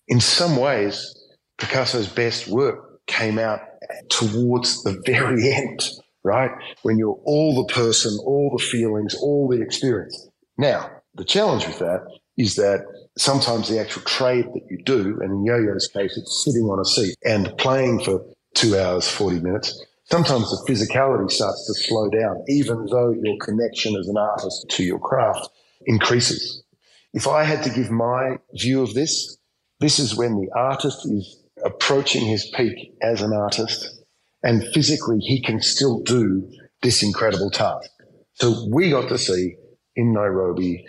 In 0.07 0.19
some 0.19 0.57
ways, 0.57 1.15
Picasso's 1.57 2.07
best 2.07 2.47
work 2.47 3.05
came 3.07 3.39
out 3.39 3.59
towards 4.09 4.83
the 4.83 5.01
very 5.05 5.51
end, 5.53 5.89
right? 6.23 6.51
When 6.83 6.97
you're 6.97 7.19
all 7.25 7.65
the 7.65 7.73
person, 7.73 8.17
all 8.25 8.55
the 8.57 8.63
feelings, 8.63 9.15
all 9.15 9.47
the 9.47 9.61
experience. 9.61 10.27
Now, 10.57 10.89
the 11.15 11.25
challenge 11.25 11.65
with 11.67 11.79
that 11.79 12.01
is 12.37 12.55
that 12.55 12.85
sometimes 13.17 13.69
the 13.69 13.79
actual 13.79 14.01
trade 14.03 14.45
that 14.53 14.63
you 14.69 14.81
do, 14.83 15.19
and 15.21 15.31
in 15.31 15.45
Yo-Yo's 15.45 15.87
case, 15.87 16.17
it's 16.17 16.43
sitting 16.43 16.63
on 16.63 16.79
a 16.79 16.85
seat 16.85 17.15
and 17.23 17.57
playing 17.57 18.03
for 18.03 18.25
two 18.53 18.77
hours, 18.77 19.07
40 19.07 19.39
minutes, 19.39 19.85
sometimes 20.05 20.49
the 20.49 20.71
physicality 20.71 21.29
starts 21.31 21.65
to 21.67 21.73
slow 21.73 22.09
down, 22.09 22.43
even 22.47 22.85
though 22.85 23.11
your 23.11 23.37
connection 23.41 23.95
as 23.95 24.07
an 24.07 24.17
artist 24.17 24.65
to 24.69 24.83
your 24.83 24.99
craft 24.99 25.47
increases. 25.85 26.63
If 27.13 27.27
I 27.27 27.43
had 27.43 27.63
to 27.63 27.69
give 27.69 27.91
my 27.91 28.37
view 28.53 28.81
of 28.81 28.93
this, 28.93 29.37
this 29.79 29.99
is 29.99 30.15
when 30.15 30.35
the 30.35 30.49
artist 30.55 31.05
is 31.05 31.43
approaching 31.63 32.25
his 32.25 32.45
peak 32.55 32.93
as 33.01 33.21
an 33.21 33.33
artist 33.33 34.03
and 34.43 34.63
physically 34.73 35.19
he 35.19 35.41
can 35.41 35.59
still 35.61 36.01
do 36.01 36.47
this 36.81 37.01
incredible 37.01 37.49
task. 37.49 37.89
So 38.33 38.67
we 38.71 38.91
got 38.91 39.09
to 39.09 39.17
see 39.17 39.55
in 39.95 40.13
Nairobi, 40.13 40.85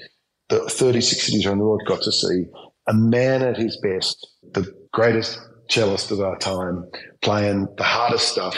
the 0.49 0.69
36 0.69 1.23
cities 1.23 1.47
around 1.47 1.59
the 1.59 1.65
world 1.65 1.83
got 1.87 2.03
to 2.03 2.13
see 2.13 2.45
a 2.87 2.95
man 2.95 3.43
at 3.43 3.57
his 3.57 3.79
best, 3.79 4.29
the 4.53 4.73
greatest 4.93 5.39
cellist 5.71 6.11
of 6.11 6.21
our 6.21 6.37
time, 6.39 6.89
playing 7.23 7.69
the 7.77 7.83
hardest 7.85 8.29
stuff 8.29 8.57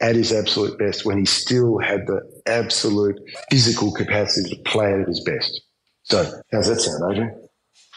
at 0.00 0.14
his 0.14 0.32
absolute 0.32 0.78
best 0.78 1.04
when 1.04 1.18
he 1.18 1.24
still 1.24 1.78
had 1.78 2.06
the 2.06 2.20
absolute 2.46 3.18
physical 3.50 3.92
capacity 3.92 4.56
to 4.56 4.62
play 4.62 4.92
at 4.92 5.08
his 5.08 5.20
best. 5.20 5.60
So, 6.04 6.24
how's 6.52 6.68
that 6.68 6.80
sound, 6.80 7.12
Adrian? 7.12 7.48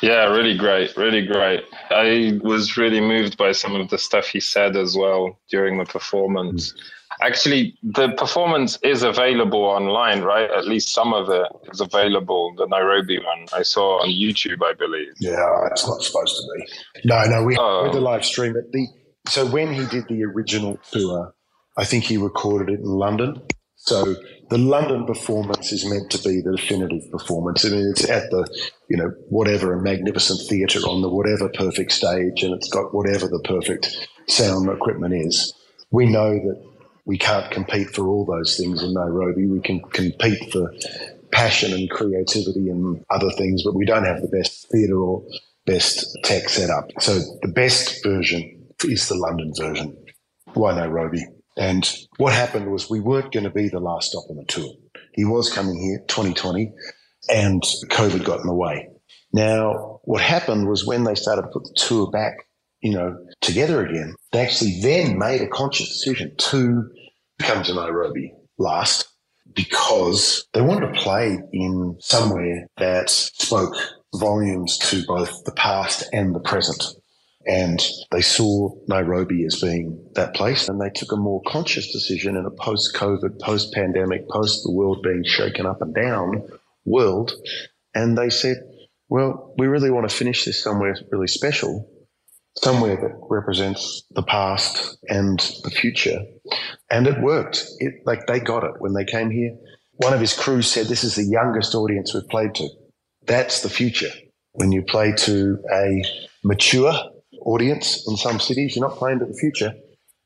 Yeah, 0.01 0.25
really 0.25 0.57
great, 0.57 0.97
really 0.97 1.25
great. 1.25 1.61
I 1.91 2.39
was 2.43 2.75
really 2.75 2.99
moved 2.99 3.37
by 3.37 3.51
some 3.51 3.75
of 3.75 3.89
the 3.89 3.99
stuff 3.99 4.27
he 4.27 4.39
said 4.39 4.75
as 4.75 4.97
well 4.97 5.39
during 5.49 5.77
the 5.77 5.85
performance. 5.85 6.73
Mm. 6.73 6.79
Actually, 7.21 7.77
the 7.83 8.09
performance 8.13 8.79
is 8.83 9.03
available 9.03 9.63
online, 9.63 10.23
right? 10.23 10.49
At 10.49 10.65
least 10.65 10.89
some 10.89 11.13
of 11.13 11.29
it 11.29 11.47
is 11.71 11.81
available. 11.81 12.53
The 12.57 12.65
Nairobi 12.65 13.19
one 13.19 13.45
I 13.53 13.61
saw 13.61 14.01
on 14.01 14.09
YouTube, 14.09 14.63
I 14.63 14.73
believe. 14.73 15.13
Yeah, 15.19 15.67
it's 15.69 15.87
not 15.87 16.01
supposed 16.01 16.35
to 16.35 16.43
be. 16.55 17.07
No, 17.07 17.23
no, 17.25 17.43
we 17.43 17.55
oh. 17.59 17.83
had 17.83 17.93
the 17.93 18.01
live 18.01 18.25
stream. 18.25 18.55
At 18.55 18.71
the 18.71 18.87
so 19.27 19.45
when 19.45 19.71
he 19.71 19.85
did 19.85 20.07
the 20.07 20.23
original 20.23 20.79
tour, 20.91 21.35
I 21.81 21.83
think 21.83 22.03
he 22.03 22.17
recorded 22.17 22.71
it 22.71 22.79
in 22.79 22.85
London. 22.85 23.41
So 23.75 24.15
the 24.51 24.59
London 24.59 25.07
performance 25.07 25.71
is 25.71 25.83
meant 25.83 26.11
to 26.11 26.19
be 26.19 26.39
the 26.39 26.55
definitive 26.55 27.09
performance. 27.09 27.65
I 27.65 27.69
mean, 27.69 27.89
it's 27.89 28.07
at 28.07 28.29
the, 28.29 28.47
you 28.87 28.97
know, 28.97 29.11
whatever 29.29 29.73
a 29.73 29.81
magnificent 29.81 30.47
theatre 30.47 30.81
on 30.81 31.01
the 31.01 31.09
whatever 31.09 31.49
perfect 31.49 31.91
stage, 31.91 32.43
and 32.43 32.53
it's 32.53 32.69
got 32.69 32.93
whatever 32.93 33.27
the 33.27 33.41
perfect 33.45 34.07
sound 34.27 34.69
equipment 34.69 35.15
is. 35.15 35.55
We 35.89 36.05
know 36.05 36.33
that 36.35 36.63
we 37.05 37.17
can't 37.17 37.49
compete 37.49 37.89
for 37.89 38.07
all 38.07 38.25
those 38.25 38.55
things 38.55 38.83
in 38.83 38.93
Nairobi. 38.93 39.47
We 39.47 39.61
can 39.61 39.79
compete 39.79 40.51
for 40.53 40.71
passion 41.31 41.73
and 41.73 41.89
creativity 41.89 42.69
and 42.69 43.03
other 43.09 43.31
things, 43.31 43.63
but 43.63 43.73
we 43.73 43.85
don't 43.85 44.05
have 44.05 44.21
the 44.21 44.27
best 44.27 44.69
theatre 44.71 45.01
or 45.01 45.23
best 45.65 46.15
tech 46.25 46.47
setup. 46.47 46.91
So 46.99 47.17
the 47.41 47.51
best 47.51 48.03
version 48.03 48.67
is 48.83 49.09
the 49.09 49.15
London 49.15 49.51
version. 49.57 49.97
Why 50.53 50.75
Nairobi? 50.75 51.25
And 51.57 51.89
what 52.17 52.33
happened 52.33 52.71
was 52.71 52.89
we 52.89 52.99
weren't 52.99 53.33
going 53.33 53.43
to 53.43 53.49
be 53.49 53.67
the 53.67 53.79
last 53.79 54.11
stop 54.11 54.23
on 54.29 54.37
the 54.37 54.45
tour. 54.45 54.73
He 55.13 55.25
was 55.25 55.51
coming 55.51 55.79
here 55.81 55.99
2020 56.07 56.71
and 57.29 57.61
COVID 57.61 58.23
got 58.23 58.39
in 58.39 58.47
the 58.47 58.55
way. 58.55 58.87
Now, 59.33 59.99
what 60.03 60.21
happened 60.21 60.67
was 60.67 60.85
when 60.85 61.03
they 61.03 61.15
started 61.15 61.43
to 61.43 61.47
put 61.49 61.63
the 61.63 61.73
tour 61.75 62.09
back, 62.09 62.47
you 62.81 62.91
know, 62.93 63.17
together 63.41 63.85
again, 63.85 64.15
they 64.31 64.39
actually 64.39 64.79
then 64.81 65.17
made 65.17 65.41
a 65.41 65.47
conscious 65.47 65.87
decision 65.89 66.35
to 66.37 66.89
come 67.39 67.63
to 67.63 67.73
Nairobi 67.73 68.33
last 68.57 69.07
because 69.53 70.45
they 70.53 70.61
wanted 70.61 70.93
to 70.93 70.99
play 71.01 71.39
in 71.51 71.97
somewhere 71.99 72.67
that 72.77 73.09
spoke 73.09 73.75
volumes 74.15 74.77
to 74.77 75.03
both 75.05 75.43
the 75.45 75.53
past 75.53 76.03
and 76.13 76.35
the 76.35 76.39
present. 76.39 76.83
And 77.45 77.81
they 78.11 78.21
saw 78.21 78.75
Nairobi 78.87 79.45
as 79.45 79.59
being 79.59 80.03
that 80.13 80.35
place, 80.35 80.69
and 80.69 80.79
they 80.79 80.91
took 80.91 81.11
a 81.11 81.17
more 81.17 81.41
conscious 81.47 81.91
decision 81.91 82.37
in 82.37 82.45
a 82.45 82.51
post 82.51 82.95
COVID, 82.95 83.39
post 83.39 83.73
pandemic, 83.73 84.29
post 84.29 84.63
the 84.63 84.71
world 84.71 85.01
being 85.03 85.23
shaken 85.23 85.65
up 85.65 85.81
and 85.81 85.93
down 85.93 86.47
world. 86.85 87.31
And 87.95 88.17
they 88.17 88.29
said, 88.29 88.57
well, 89.09 89.53
we 89.57 89.67
really 89.67 89.91
want 89.91 90.09
to 90.09 90.15
finish 90.15 90.45
this 90.45 90.63
somewhere 90.63 90.95
really 91.11 91.27
special, 91.27 91.89
somewhere 92.57 92.95
that 92.95 93.19
represents 93.29 94.03
the 94.11 94.23
past 94.23 94.97
and 95.09 95.39
the 95.63 95.69
future. 95.69 96.19
And 96.89 97.07
it 97.07 97.21
worked. 97.21 97.65
It, 97.79 97.95
like 98.05 98.27
they 98.27 98.39
got 98.39 98.63
it 98.63 98.75
when 98.79 98.93
they 98.93 99.03
came 99.03 99.29
here. 99.29 99.57
One 99.97 100.13
of 100.13 100.21
his 100.21 100.33
crew 100.33 100.61
said, 100.61 100.87
This 100.87 101.03
is 101.03 101.15
the 101.15 101.25
youngest 101.25 101.75
audience 101.75 102.13
we've 102.13 102.27
played 102.29 102.55
to. 102.55 102.69
That's 103.25 103.61
the 103.61 103.69
future. 103.69 104.11
When 104.53 104.71
you 104.71 104.81
play 104.81 105.13
to 105.13 105.59
a 105.73 106.03
mature 106.43 106.93
audience 107.45 108.03
in 108.07 108.17
some 108.17 108.39
cities, 108.39 108.75
you're 108.75 108.87
not 108.87 108.97
playing 108.97 109.19
to 109.19 109.25
the 109.25 109.33
future. 109.33 109.73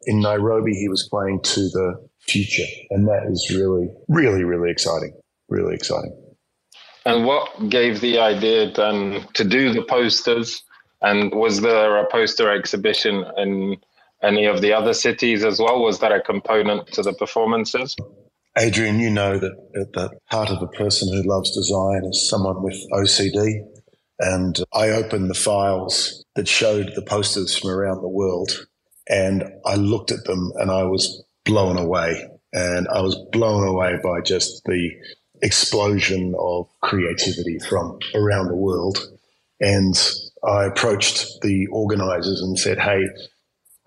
In 0.04 0.22
Nairobi, 0.22 0.74
he 0.74 0.90
was 0.90 1.08
playing 1.10 1.42
to 1.42 1.62
the 1.70 2.08
future. 2.28 2.66
And 2.92 3.08
that 3.08 3.28
is 3.30 3.54
really, 3.56 3.90
really, 4.08 4.44
really 4.44 4.72
exciting. 4.72 5.14
Really 5.50 5.76
exciting. 5.76 6.16
And 7.06 7.26
what 7.26 7.70
gave 7.70 8.02
the 8.02 8.20
idea 8.20 8.72
then 8.72 9.28
to 9.34 9.44
do 9.44 9.72
the 9.72 9.84
posters? 9.84 10.64
And 11.02 11.32
was 11.34 11.62
there 11.62 11.98
a 11.98 12.10
poster 12.10 12.52
exhibition 12.52 13.24
in 13.38 13.78
any 14.24 14.46
of 14.46 14.62
the 14.62 14.74
other 14.74 14.94
cities 14.94 15.44
as 15.44 15.60
well? 15.60 15.84
Was 15.84 16.00
that 16.00 16.12
a 16.12 16.22
component 16.22 16.88
to 16.94 17.04
the 17.04 17.14
performances? 17.14 17.96
Adrian, 18.58 19.00
you 19.00 19.10
know 19.10 19.38
that 19.38 19.52
at 19.76 19.94
the 19.94 20.10
heart 20.26 20.50
of 20.50 20.62
a 20.62 20.68
person 20.68 21.14
who 21.14 21.22
loves 21.30 21.54
design 21.54 22.06
is 22.06 22.30
someone 22.30 22.64
with 22.64 22.78
OCD. 22.94 23.60
And 24.20 24.58
I 24.74 24.90
opened 24.90 25.30
the 25.30 25.36
files 25.36 26.24
that 26.36 26.48
showed 26.48 26.94
the 26.96 27.02
posters 27.02 27.58
from 27.58 27.70
around 27.70 28.02
the 28.02 28.10
world 28.10 28.68
and 29.08 29.44
I 29.66 29.76
looked 29.76 30.12
at 30.12 30.24
them 30.24 30.52
and 30.56 30.72
I 30.72 30.84
was 30.84 31.24
blown 31.44 31.78
away. 31.78 32.30
And 32.54 32.88
I 32.88 33.02
was 33.02 33.16
blown 33.32 33.68
away 33.68 34.00
by 34.02 34.22
just 34.22 34.64
the 34.64 34.92
explosion 35.42 36.34
of 36.40 36.68
creativity 36.82 37.60
from 37.60 38.00
around 38.16 38.48
the 38.48 38.56
world. 38.56 38.98
And 39.60 39.96
I 40.48 40.64
approached 40.64 41.42
the 41.42 41.68
organizers 41.68 42.42
and 42.42 42.58
said, 42.58 42.80
Hey, 42.80 43.04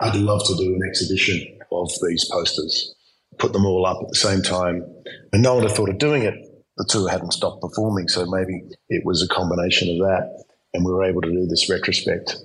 I'd 0.00 0.16
love 0.16 0.46
to 0.46 0.54
do 0.56 0.74
an 0.74 0.82
exhibition 0.86 1.58
of 1.72 1.90
these 2.02 2.28
posters 2.30 2.94
put 3.38 3.52
them 3.52 3.64
all 3.64 3.86
up 3.86 3.98
at 4.02 4.08
the 4.08 4.16
same 4.16 4.42
time. 4.42 4.84
And 5.32 5.42
no 5.42 5.54
one 5.54 5.64
had 5.64 5.74
thought 5.74 5.88
of 5.88 5.98
doing 5.98 6.22
it. 6.22 6.34
The 6.78 6.86
tour 6.88 7.08
hadn't 7.08 7.32
stopped 7.32 7.60
performing, 7.60 8.08
so 8.08 8.24
maybe 8.26 8.62
it 8.88 9.04
was 9.04 9.22
a 9.22 9.28
combination 9.28 9.90
of 9.90 9.98
that. 10.06 10.44
And 10.74 10.84
we 10.84 10.92
were 10.92 11.04
able 11.04 11.20
to 11.22 11.30
do 11.30 11.46
this 11.46 11.68
retrospect. 11.68 12.36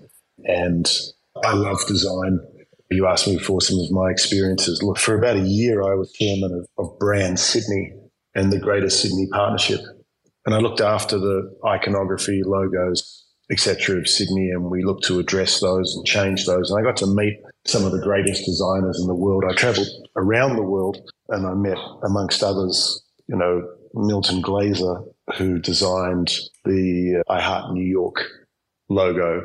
And 0.46 0.90
I 1.44 1.54
love 1.54 1.80
design. 1.88 2.40
You 2.90 3.08
asked 3.08 3.28
me 3.28 3.38
for 3.38 3.62
some 3.62 3.80
of 3.80 3.92
my 3.92 4.10
experiences. 4.10 4.82
Look, 4.84 4.98
for 4.98 5.16
about 5.18 5.38
a 5.38 5.48
year, 5.48 5.84
I 5.84 5.96
was 5.96 6.12
chairman 6.14 6.52
of, 6.54 6.68
of 6.84 7.00
Brand 7.00 7.40
Sydney 7.40 7.94
and 8.36 8.52
the 8.52 8.60
Greater 8.60 8.90
Sydney 8.90 9.28
Partnership. 9.32 9.82
And 10.46 10.54
I 10.54 10.60
looked 10.60 10.82
after 10.82 11.18
the 11.18 11.56
iconography, 11.66 12.42
logos, 12.44 13.24
etc. 13.52 14.00
of 14.00 14.08
Sydney, 14.08 14.50
and 14.50 14.72
we 14.72 14.84
looked 14.84 15.06
to 15.06 15.20
address 15.20 15.60
those 15.60 15.96
and 15.96 16.06
change 16.06 16.46
those. 16.46 16.72
And 16.72 16.80
I 16.80 16.84
got 16.84 16.98
to 16.98 17.08
meet 17.08 17.40
some 17.66 17.86
of 17.86 17.92
the 17.92 18.02
greatest 18.02 18.46
designers 18.46 19.00
in 19.00 19.08
the 19.08 19.16
world. 19.16 19.44
I 19.48 19.54
traveled 19.54 19.88
around 20.16 20.56
the 20.56 20.64
world 20.64 20.98
and 21.30 21.46
I 21.46 21.54
met, 21.54 21.78
amongst 22.04 22.44
others, 22.44 23.04
you 23.28 23.38
know, 23.38 23.68
Milton 23.94 24.42
Glaser, 24.42 25.02
who 25.38 25.60
designed 25.60 26.32
the 26.66 27.24
uh, 27.28 27.32
I 27.32 27.42
Heart 27.42 27.74
New 27.74 27.86
York 27.86 28.18
logo, 28.90 29.44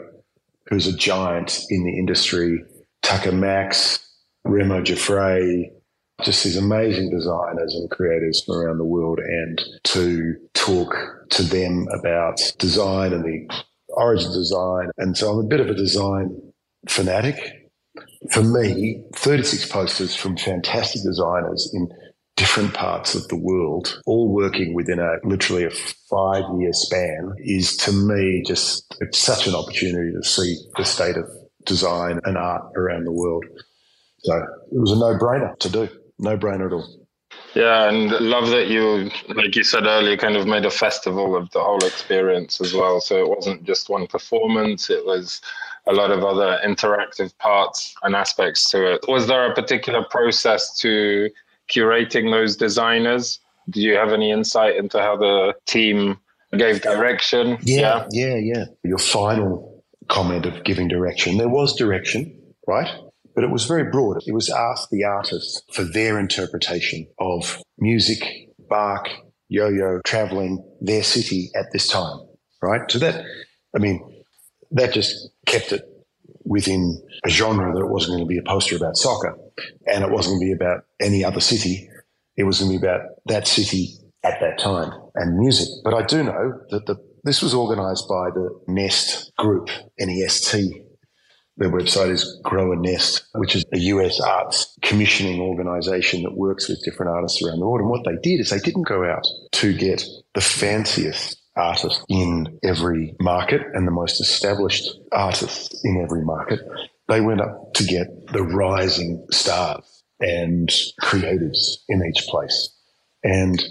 who's 0.68 0.86
a 0.86 0.96
giant 0.96 1.60
in 1.70 1.84
the 1.84 1.98
industry, 1.98 2.64
Tucker 3.02 3.32
Max, 3.32 3.98
Remo 4.44 4.82
Jaffray, 4.82 5.70
just 6.22 6.44
these 6.44 6.56
amazing 6.56 7.10
designers 7.10 7.74
and 7.74 7.90
creators 7.90 8.42
from 8.44 8.56
around 8.56 8.78
the 8.78 8.84
world, 8.84 9.20
and 9.20 9.62
to 9.84 10.34
talk 10.54 10.94
to 11.30 11.42
them 11.42 11.86
about 11.98 12.40
design 12.58 13.12
and 13.12 13.24
the 13.24 13.48
origin 13.88 14.28
of 14.28 14.34
design. 14.34 14.90
And 14.98 15.16
so 15.16 15.30
I'm 15.30 15.44
a 15.44 15.48
bit 15.48 15.60
of 15.60 15.68
a 15.68 15.74
design 15.74 16.40
fanatic 16.88 17.58
for 18.32 18.42
me, 18.42 19.02
36 19.14 19.70
posters 19.70 20.14
from 20.14 20.36
fantastic 20.36 21.02
designers 21.02 21.70
in 21.72 21.88
different 22.38 22.72
parts 22.72 23.16
of 23.16 23.26
the 23.28 23.36
world, 23.36 24.00
all 24.06 24.32
working 24.32 24.72
within 24.72 25.00
a 25.00 25.16
literally 25.24 25.64
a 25.64 25.70
five 26.08 26.44
year 26.58 26.72
span, 26.72 27.34
is 27.38 27.76
to 27.76 27.92
me 27.92 28.42
just 28.46 28.94
such 29.12 29.46
an 29.46 29.54
opportunity 29.54 30.12
to 30.12 30.22
see 30.22 30.56
the 30.76 30.84
state 30.84 31.16
of 31.16 31.28
design 31.66 32.20
and 32.24 32.38
art 32.38 32.62
around 32.76 33.04
the 33.04 33.12
world. 33.12 33.44
So 34.20 34.34
it 34.36 34.78
was 34.78 34.92
a 34.92 34.96
no 34.96 35.18
brainer 35.18 35.58
to 35.58 35.68
do, 35.68 35.88
no 36.18 36.38
brainer 36.38 36.66
at 36.66 36.72
all. 36.72 36.88
Yeah, 37.54 37.88
and 37.88 38.12
love 38.12 38.50
that 38.50 38.68
you, 38.68 39.10
like 39.34 39.56
you 39.56 39.64
said 39.64 39.84
earlier, 39.84 40.16
kind 40.16 40.36
of 40.36 40.46
made 40.46 40.64
a 40.64 40.70
festival 40.70 41.34
of 41.34 41.50
the 41.50 41.60
whole 41.60 41.84
experience 41.84 42.60
as 42.60 42.72
well. 42.72 43.00
So 43.00 43.16
it 43.16 43.28
wasn't 43.28 43.64
just 43.64 43.88
one 43.88 44.06
performance, 44.06 44.90
it 44.90 45.04
was 45.04 45.40
a 45.88 45.92
lot 45.92 46.10
of 46.10 46.22
other 46.22 46.60
interactive 46.64 47.36
parts 47.38 47.94
and 48.02 48.14
aspects 48.14 48.70
to 48.70 48.94
it. 48.94 49.04
Was 49.08 49.26
there 49.26 49.50
a 49.50 49.54
particular 49.54 50.04
process 50.04 50.76
to 50.78 51.30
curating 51.70 52.30
those 52.30 52.56
designers? 52.56 53.40
Do 53.70 53.80
you 53.80 53.94
have 53.94 54.12
any 54.12 54.30
insight 54.30 54.76
into 54.76 54.98
how 54.98 55.16
the 55.16 55.54
team 55.66 56.18
gave 56.56 56.80
direction? 56.82 57.58
Yeah, 57.62 58.06
yeah, 58.10 58.36
yeah. 58.36 58.36
yeah. 58.36 58.64
Your 58.84 58.98
final 58.98 59.84
comment 60.08 60.46
of 60.46 60.64
giving 60.64 60.88
direction. 60.88 61.36
There 61.36 61.48
was 61.48 61.76
direction, 61.76 62.38
right? 62.66 62.90
But 63.34 63.44
it 63.44 63.50
was 63.50 63.66
very 63.66 63.84
broad. 63.84 64.22
It 64.26 64.32
was 64.32 64.50
ask 64.50 64.88
the 64.90 65.04
artists 65.04 65.62
for 65.72 65.84
their 65.84 66.18
interpretation 66.18 67.06
of 67.18 67.62
music, 67.78 68.20
Bach, 68.68 69.08
yo 69.48 69.68
yo, 69.68 70.00
traveling, 70.04 70.64
their 70.80 71.02
city 71.02 71.50
at 71.54 71.66
this 71.72 71.88
time, 71.88 72.20
right? 72.62 72.90
So 72.90 72.98
that, 72.98 73.24
I 73.74 73.78
mean, 73.78 74.00
that 74.72 74.92
just 74.92 75.30
kept 75.46 75.72
it 75.72 75.82
within 76.44 77.00
a 77.24 77.28
genre 77.28 77.72
that 77.72 77.80
it 77.80 77.90
wasn't 77.90 78.16
going 78.16 78.26
to 78.26 78.26
be 78.26 78.38
a 78.38 78.42
poster 78.42 78.76
about 78.76 78.96
soccer 78.96 79.36
and 79.86 80.04
it 80.04 80.10
wasn't 80.10 80.38
going 80.38 80.50
to 80.50 80.56
be 80.56 80.64
about 80.64 80.84
any 81.00 81.24
other 81.24 81.40
city. 81.40 81.88
It 82.36 82.44
was 82.44 82.60
going 82.60 82.72
to 82.72 82.78
be 82.78 82.86
about 82.86 83.02
that 83.26 83.46
city 83.46 83.98
at 84.24 84.40
that 84.40 84.58
time 84.58 84.92
and 85.14 85.38
music. 85.38 85.68
But 85.84 85.94
I 85.94 86.02
do 86.02 86.22
know 86.22 86.60
that 86.70 86.86
the, 86.86 86.96
this 87.24 87.42
was 87.42 87.54
organized 87.54 88.08
by 88.08 88.30
the 88.30 88.60
Nest 88.68 89.32
Group, 89.36 89.70
N-E-S-T. 89.98 90.82
Their 91.56 91.70
website 91.72 92.10
is 92.10 92.40
Grow 92.44 92.72
a 92.72 92.76
Nest, 92.76 93.26
which 93.34 93.56
is 93.56 93.64
a 93.74 93.78
US 93.78 94.20
arts 94.20 94.76
commissioning 94.82 95.40
organization 95.40 96.22
that 96.22 96.36
works 96.36 96.68
with 96.68 96.84
different 96.84 97.10
artists 97.10 97.42
around 97.42 97.58
the 97.58 97.66
world. 97.66 97.80
And 97.80 97.90
what 97.90 98.04
they 98.04 98.16
did 98.22 98.40
is 98.40 98.50
they 98.50 98.60
didn't 98.60 98.86
go 98.86 99.04
out 99.04 99.26
to 99.52 99.76
get 99.76 100.04
the 100.34 100.40
fanciest 100.40 101.36
artists 101.56 102.04
in 102.08 102.58
every 102.62 103.14
market 103.20 103.62
and 103.74 103.86
the 103.86 103.92
most 103.92 104.20
established 104.20 104.88
artists 105.10 105.80
in 105.82 106.00
every 106.00 106.24
market. 106.24 106.60
They 107.08 107.20
went 107.20 107.40
up 107.40 107.72
to 107.74 107.84
get 107.84 108.06
the 108.32 108.42
rising 108.42 109.26
stars 109.30 110.02
and 110.20 110.68
creatives 111.00 111.78
in 111.88 112.04
each 112.04 112.26
place. 112.26 112.70
And 113.22 113.62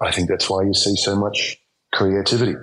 I 0.00 0.12
think 0.12 0.28
that's 0.28 0.48
why 0.48 0.62
you 0.62 0.74
see 0.74 0.96
so 0.96 1.16
much 1.16 1.58
creativity. 1.92 2.54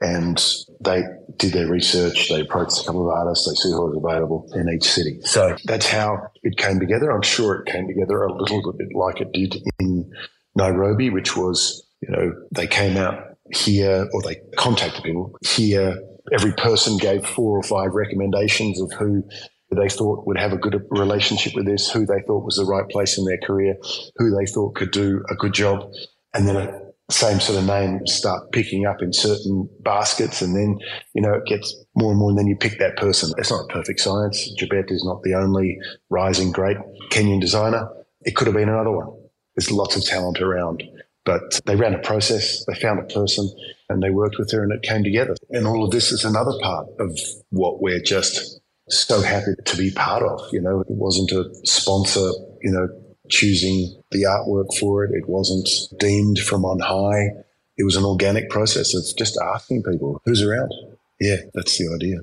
And 0.00 0.42
they 0.80 1.02
did 1.38 1.52
their 1.52 1.68
research, 1.68 2.28
they 2.28 2.40
approached 2.40 2.82
a 2.82 2.84
couple 2.84 3.08
of 3.08 3.16
artists, 3.16 3.48
they 3.48 3.54
see 3.54 3.70
who 3.70 3.86
was 3.86 3.96
available 3.96 4.50
in 4.54 4.68
each 4.68 4.84
city. 4.84 5.20
So 5.22 5.56
that's 5.64 5.88
how 5.88 6.28
it 6.42 6.58
came 6.58 6.78
together. 6.78 7.10
I'm 7.10 7.22
sure 7.22 7.54
it 7.56 7.72
came 7.72 7.88
together 7.88 8.22
a 8.22 8.32
little 8.32 8.72
bit 8.72 8.88
like 8.94 9.20
it 9.20 9.32
did 9.32 9.62
in 9.80 10.12
Nairobi, 10.56 11.10
which 11.10 11.36
was, 11.36 11.86
you 12.02 12.10
know, 12.10 12.32
they 12.52 12.66
came 12.66 12.96
out 12.96 13.36
here 13.54 14.08
or 14.12 14.22
they 14.22 14.36
contacted 14.56 15.02
people 15.04 15.36
here. 15.46 15.96
Every 16.32 16.52
person 16.52 16.98
gave 16.98 17.26
four 17.26 17.58
or 17.58 17.62
five 17.62 17.92
recommendations 17.92 18.80
of 18.80 18.92
who 18.92 19.24
they 19.70 19.88
thought 19.88 20.26
would 20.26 20.38
have 20.38 20.52
a 20.52 20.58
good 20.58 20.80
relationship 20.90 21.54
with 21.54 21.66
this, 21.66 21.90
who 21.90 22.06
they 22.06 22.20
thought 22.26 22.44
was 22.44 22.56
the 22.56 22.64
right 22.64 22.88
place 22.88 23.18
in 23.18 23.24
their 23.24 23.38
career, 23.38 23.76
who 24.16 24.30
they 24.30 24.46
thought 24.46 24.74
could 24.74 24.90
do 24.90 25.22
a 25.30 25.34
good 25.34 25.52
job. 25.52 25.90
And 26.32 26.46
then 26.46 26.80
same 27.10 27.38
sort 27.38 27.58
of 27.58 27.66
name 27.66 28.06
start 28.06 28.50
picking 28.52 28.86
up 28.86 29.02
in 29.02 29.12
certain 29.12 29.68
baskets. 29.80 30.40
And 30.42 30.56
then, 30.56 30.78
you 31.14 31.22
know, 31.22 31.34
it 31.34 31.46
gets 31.46 31.74
more 31.94 32.10
and 32.10 32.18
more. 32.18 32.30
And 32.30 32.38
then 32.38 32.46
you 32.46 32.56
pick 32.56 32.78
that 32.78 32.96
person. 32.96 33.32
It's 33.36 33.50
not 33.50 33.68
perfect 33.68 34.00
science. 34.00 34.50
Jabet 34.58 34.90
is 34.90 35.04
not 35.04 35.22
the 35.22 35.34
only 35.34 35.78
rising 36.08 36.50
great 36.50 36.78
Kenyan 37.10 37.40
designer. 37.40 37.88
It 38.22 38.36
could 38.36 38.46
have 38.46 38.56
been 38.56 38.68
another 38.68 38.92
one. 38.92 39.08
There's 39.54 39.70
lots 39.70 39.96
of 39.96 40.04
talent 40.04 40.40
around. 40.40 40.82
But 41.24 41.60
they 41.64 41.76
ran 41.76 41.94
a 41.94 41.98
process, 42.00 42.64
they 42.66 42.74
found 42.74 43.00
a 43.00 43.14
person, 43.14 43.50
and 43.88 44.02
they 44.02 44.10
worked 44.10 44.36
with 44.38 44.52
her, 44.52 44.62
and 44.62 44.72
it 44.72 44.82
came 44.82 45.02
together. 45.02 45.34
And 45.50 45.66
all 45.66 45.82
of 45.82 45.90
this 45.90 46.12
is 46.12 46.22
another 46.22 46.52
part 46.62 46.86
of 47.00 47.18
what 47.48 47.80
we're 47.80 48.02
just 48.02 48.60
so 48.88 49.22
happy 49.22 49.52
to 49.64 49.76
be 49.76 49.90
part 49.90 50.22
of. 50.22 50.40
You 50.52 50.60
know, 50.60 50.80
it 50.80 50.90
wasn't 50.90 51.32
a 51.32 51.50
sponsor, 51.64 52.30
you 52.62 52.70
know, 52.70 52.88
choosing 53.28 53.94
the 54.10 54.22
artwork 54.24 54.74
for 54.78 55.04
it. 55.04 55.12
It 55.14 55.28
wasn't 55.28 55.68
deemed 55.98 56.38
from 56.38 56.64
on 56.64 56.80
high. 56.80 57.44
It 57.76 57.84
was 57.84 57.96
an 57.96 58.04
organic 58.04 58.50
process 58.50 58.94
of 58.94 59.02
just 59.16 59.38
asking 59.40 59.82
people 59.82 60.20
who's 60.24 60.42
around. 60.42 60.72
Yeah, 61.20 61.36
that's 61.54 61.78
the 61.78 61.92
idea. 61.94 62.18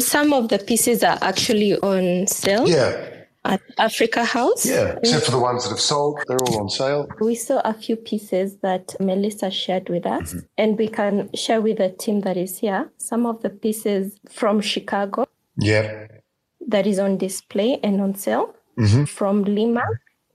Some 0.00 0.32
of 0.32 0.48
the 0.48 0.58
pieces 0.58 1.02
are 1.02 1.18
actually 1.20 1.76
on 1.76 2.26
sale. 2.26 2.68
Yeah. 2.68 3.16
At 3.42 3.62
Afrika 3.78 4.22
House. 4.22 4.66
Yeah, 4.66 4.98
except 4.98 5.24
for 5.24 5.30
the 5.30 5.38
ones 5.38 5.64
that 5.64 5.70
have 5.70 5.80
sold, 5.80 6.20
they're 6.28 6.36
all 6.36 6.60
on 6.60 6.68
sale. 6.68 7.08
We 7.22 7.34
saw 7.34 7.62
a 7.64 7.72
few 7.72 7.96
pieces 7.96 8.58
that 8.58 8.94
Melissa 9.00 9.50
shared 9.50 9.88
with 9.88 10.04
us, 10.04 10.34
mm-hmm. 10.34 10.40
and 10.58 10.76
we 10.76 10.88
can 10.88 11.30
share 11.32 11.62
with 11.62 11.78
the 11.78 11.88
team 11.88 12.20
that 12.20 12.36
is 12.36 12.58
here 12.58 12.90
some 12.98 13.24
of 13.24 13.40
the 13.40 13.48
pieces 13.48 14.18
from 14.28 14.60
Chicago 14.60 15.26
yeah. 15.56 16.06
That 16.66 16.86
is 16.86 16.98
on 16.98 17.16
display 17.16 17.80
and 17.82 18.00
on 18.00 18.14
sale 18.14 18.54
mm-hmm. 18.78 19.04
from 19.04 19.44
Lima 19.44 19.84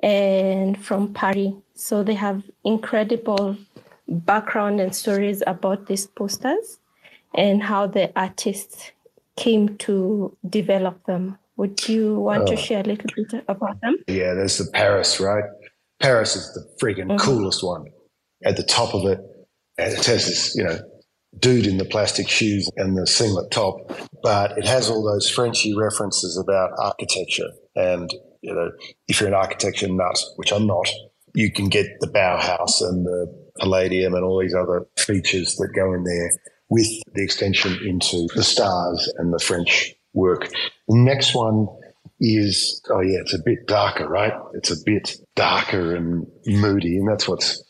and 0.02 0.84
from 0.84 1.14
Paris. 1.14 1.54
So 1.76 2.04
they 2.04 2.14
have 2.16 2.44
incredible 2.64 3.58
background 4.08 4.80
and 4.80 4.96
stories 4.96 5.44
about 5.48 5.88
these 5.88 6.06
posters 6.06 6.80
and 7.34 7.64
how 7.64 7.88
the 7.88 8.12
artists 8.16 8.92
came 9.36 9.78
to 9.78 10.36
develop 10.50 11.04
them. 11.06 11.38
Would 11.58 11.88
you 11.88 12.16
want 12.16 12.44
oh. 12.44 12.46
to 12.48 12.58
share 12.58 12.82
a 12.82 12.84
little 12.84 13.10
bit 13.16 13.44
about 13.48 13.80
them? 13.82 13.98
Yeah, 14.08 14.34
there's 14.34 14.58
the 14.58 14.70
Paris, 14.72 15.20
right? 15.20 15.44
Paris 16.00 16.36
is 16.36 16.54
the 16.54 16.86
freaking 16.86 17.08
mm-hmm. 17.08 17.18
coolest 17.18 17.64
one. 17.64 17.88
At 18.44 18.58
the 18.58 18.64
top 18.64 18.94
of 18.94 19.06
it, 19.06 19.20
it 19.78 20.06
has 20.06 20.28
this, 20.28 20.56
you 20.56 20.64
know, 20.64 20.78
dude 21.39 21.68
in 21.68 21.77
the 21.77 21.86
plastic 21.86 22.30
shoes 22.30 22.70
and 22.77 22.98
the 22.98 23.06
singlet 23.08 23.51
top, 23.51 23.92
but 24.24 24.58
it 24.58 24.65
has 24.65 24.89
all 24.89 25.04
those 25.04 25.30
Frenchy 25.30 25.75
references 25.75 26.38
about 26.38 26.72
architecture. 26.80 27.50
And, 27.75 28.10
you 28.42 28.54
know, 28.54 28.72
if 29.08 29.20
you're 29.20 29.30
an 29.30 29.36
architecture 29.36 29.88
nut, 29.88 30.18
which 30.38 30.51
I'm 30.51 30.68
not, 30.68 30.89
you 31.34 31.51
can 31.51 31.68
get 31.68 31.88
the 32.00 32.08
Bauhaus 32.08 32.82
and 32.82 33.06
the 33.06 33.27
Palladium 33.60 34.13
and 34.13 34.24
all 34.24 34.39
these 34.39 34.56
other 34.56 34.88
features 34.98 35.56
that 35.56 35.74
go 35.75 35.94
in 35.94 36.04
there 36.04 36.32
with 36.70 36.88
the 37.13 37.24
extension 37.24 37.77
into 37.86 38.27
the 38.36 38.44
stars 38.44 39.12
and 39.18 39.34
the 39.34 39.39
French 39.39 39.94
work. 40.13 40.50
The 40.88 40.98
next 40.98 41.36
one 41.36 41.68
is, 42.20 42.82
oh 42.89 43.01
yeah, 43.01 43.20
it's 43.22 43.34
a 43.34 43.44
bit 43.44 43.68
darker, 43.68 44.08
right? 44.08 44.34
It's 44.54 44.72
a 44.72 44.82
bit 44.86 45.18
darker 45.36 45.96
and 45.96 46.25
moody. 46.46 46.98
And 46.98 47.08
that's 47.08 47.27
what's 47.27 47.62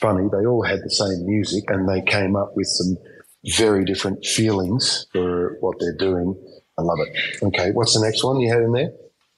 funny. 0.00 0.28
They 0.30 0.46
all 0.46 0.62
had 0.62 0.80
the 0.82 0.90
same 0.90 1.26
music 1.26 1.64
and 1.68 1.88
they 1.88 2.02
came 2.02 2.36
up 2.36 2.52
with 2.56 2.66
some 2.66 2.96
very 3.56 3.84
different 3.84 4.24
feelings 4.24 5.06
for 5.12 5.56
what 5.60 5.76
they're 5.78 5.96
doing. 5.96 6.34
I 6.78 6.82
love 6.82 6.98
it. 7.00 7.42
Okay, 7.42 7.70
what's 7.72 7.94
the 7.94 8.04
next 8.04 8.24
one 8.24 8.40
you 8.40 8.52
had 8.52 8.62
in 8.62 8.72
there? 8.72 8.92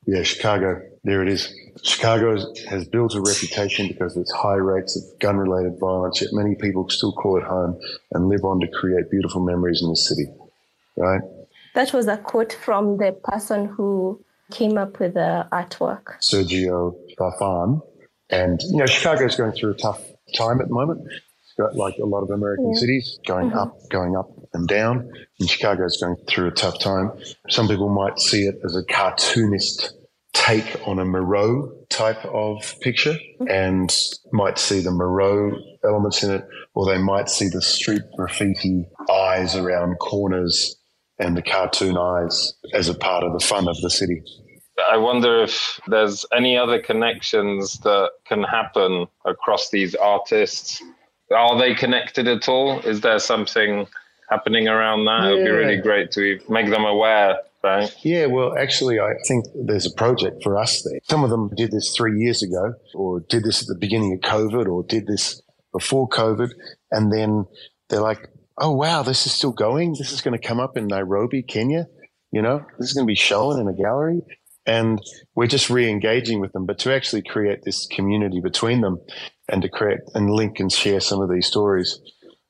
Yeah, 0.06 0.22
Chicago. 0.22 0.82
There 1.04 1.22
it 1.22 1.28
is. 1.28 1.54
Chicago 1.82 2.36
has 2.68 2.88
built 2.88 3.14
a 3.14 3.20
reputation 3.20 3.86
because 3.86 4.16
of 4.16 4.22
its 4.22 4.32
high 4.32 4.54
rates 4.54 4.96
of 4.96 5.18
gun 5.20 5.36
related 5.36 5.78
violence, 5.78 6.20
yet 6.20 6.30
many 6.32 6.56
people 6.56 6.88
still 6.88 7.12
call 7.12 7.36
it 7.36 7.44
home 7.44 7.78
and 8.12 8.28
live 8.28 8.44
on 8.44 8.58
to 8.60 8.68
create 8.68 9.10
beautiful 9.10 9.40
memories 9.40 9.80
in 9.82 9.88
the 9.88 9.96
city. 9.96 10.26
Right? 10.96 11.20
That 11.74 11.92
was 11.92 12.08
a 12.08 12.16
quote 12.16 12.52
from 12.52 12.96
the 12.96 13.12
person 13.12 13.66
who 13.66 14.24
came 14.50 14.76
up 14.76 14.98
with 14.98 15.14
the 15.14 15.46
artwork. 15.52 16.18
Sergio 16.20 16.96
Farfan. 17.16 17.80
And, 18.30 18.60
you 18.62 18.78
know, 18.78 18.86
Chicago 18.86 19.24
is 19.26 19.36
going 19.36 19.52
through 19.52 19.70
a 19.70 19.74
tough 19.74 20.02
time 20.36 20.60
at 20.60 20.68
the 20.68 20.74
moment. 20.74 21.06
It's 21.06 21.54
got 21.56 21.76
like 21.76 21.96
a 21.98 22.06
lot 22.06 22.22
of 22.22 22.30
American 22.30 22.72
yeah. 22.72 22.80
cities 22.80 23.18
going 23.26 23.50
mm-hmm. 23.50 23.58
up, 23.58 23.76
going 23.90 24.16
up 24.16 24.30
and 24.52 24.66
down. 24.66 25.10
And 25.40 25.48
Chicago 25.48 25.84
is 25.84 25.98
going 26.00 26.16
through 26.28 26.48
a 26.48 26.52
tough 26.52 26.78
time. 26.78 27.12
Some 27.48 27.68
people 27.68 27.88
might 27.88 28.18
see 28.18 28.46
it 28.46 28.60
as 28.64 28.76
a 28.76 28.84
cartoonist 28.84 29.94
take 30.32 30.80
on 30.86 30.98
a 30.98 31.04
Moreau 31.04 31.72
type 31.90 32.24
of 32.24 32.78
picture 32.80 33.14
mm-hmm. 33.40 33.48
and 33.48 33.94
might 34.32 34.58
see 34.58 34.80
the 34.80 34.90
Moreau 34.90 35.52
elements 35.84 36.22
in 36.22 36.30
it, 36.30 36.46
or 36.74 36.86
they 36.86 36.98
might 36.98 37.28
see 37.28 37.48
the 37.48 37.62
street 37.62 38.02
graffiti 38.16 38.86
eyes 39.10 39.56
around 39.56 39.98
corners 39.98 40.76
and 41.18 41.36
the 41.36 41.42
cartoon 41.42 41.96
eyes 41.96 42.54
as 42.72 42.88
a 42.88 42.94
part 42.94 43.24
of 43.24 43.32
the 43.32 43.44
fun 43.44 43.68
of 43.68 43.80
the 43.80 43.90
city. 43.90 44.22
I 44.90 44.96
wonder 44.96 45.42
if 45.42 45.80
there's 45.88 46.24
any 46.32 46.56
other 46.56 46.80
connections 46.80 47.78
that 47.80 48.10
can 48.26 48.42
happen 48.42 49.06
across 49.24 49.70
these 49.70 49.94
artists. 49.94 50.82
Are 51.34 51.58
they 51.58 51.74
connected 51.74 52.28
at 52.28 52.48
all? 52.48 52.80
Is 52.80 53.00
there 53.00 53.18
something 53.18 53.86
happening 54.30 54.68
around 54.68 55.04
that? 55.06 55.24
Yeah. 55.24 55.28
It 55.28 55.34
would 55.34 55.44
be 55.44 55.50
really 55.50 55.76
great 55.76 56.10
to 56.12 56.38
make 56.48 56.70
them 56.70 56.84
aware. 56.84 57.38
Right? 57.62 57.92
Yeah, 58.02 58.26
well, 58.26 58.56
actually, 58.56 59.00
I 59.00 59.14
think 59.26 59.46
there's 59.66 59.84
a 59.84 59.92
project 59.94 60.44
for 60.44 60.56
us 60.56 60.82
there. 60.82 61.00
Some 61.08 61.24
of 61.24 61.30
them 61.30 61.50
did 61.56 61.72
this 61.72 61.94
three 61.96 62.16
years 62.16 62.40
ago, 62.40 62.74
or 62.94 63.20
did 63.20 63.42
this 63.42 63.62
at 63.62 63.66
the 63.66 63.74
beginning 63.74 64.12
of 64.12 64.20
COVID, 64.20 64.66
or 64.66 64.84
did 64.84 65.08
this 65.08 65.42
before 65.72 66.08
COVID. 66.08 66.50
And 66.92 67.12
then 67.12 67.46
they're 67.88 68.00
like, 68.00 68.28
oh, 68.58 68.70
wow, 68.70 69.02
this 69.02 69.26
is 69.26 69.32
still 69.32 69.50
going. 69.52 69.96
This 69.98 70.12
is 70.12 70.20
going 70.20 70.38
to 70.38 70.46
come 70.46 70.60
up 70.60 70.76
in 70.76 70.86
Nairobi, 70.86 71.42
Kenya. 71.42 71.88
You 72.30 72.42
know, 72.42 72.64
this 72.78 72.90
is 72.90 72.94
going 72.94 73.06
to 73.06 73.10
be 73.10 73.16
shown 73.16 73.58
in 73.58 73.66
a 73.66 73.72
gallery 73.72 74.20
and 74.68 75.00
we're 75.34 75.46
just 75.46 75.70
re-engaging 75.70 76.40
with 76.40 76.52
them. 76.52 76.66
But 76.66 76.78
to 76.80 76.94
actually 76.94 77.22
create 77.22 77.62
this 77.64 77.86
community 77.86 78.40
between 78.40 78.82
them 78.82 78.98
and 79.48 79.62
to 79.62 79.68
create 79.68 80.00
and 80.14 80.30
link 80.30 80.60
and 80.60 80.70
share 80.70 81.00
some 81.00 81.20
of 81.20 81.30
these 81.30 81.46
stories 81.46 81.98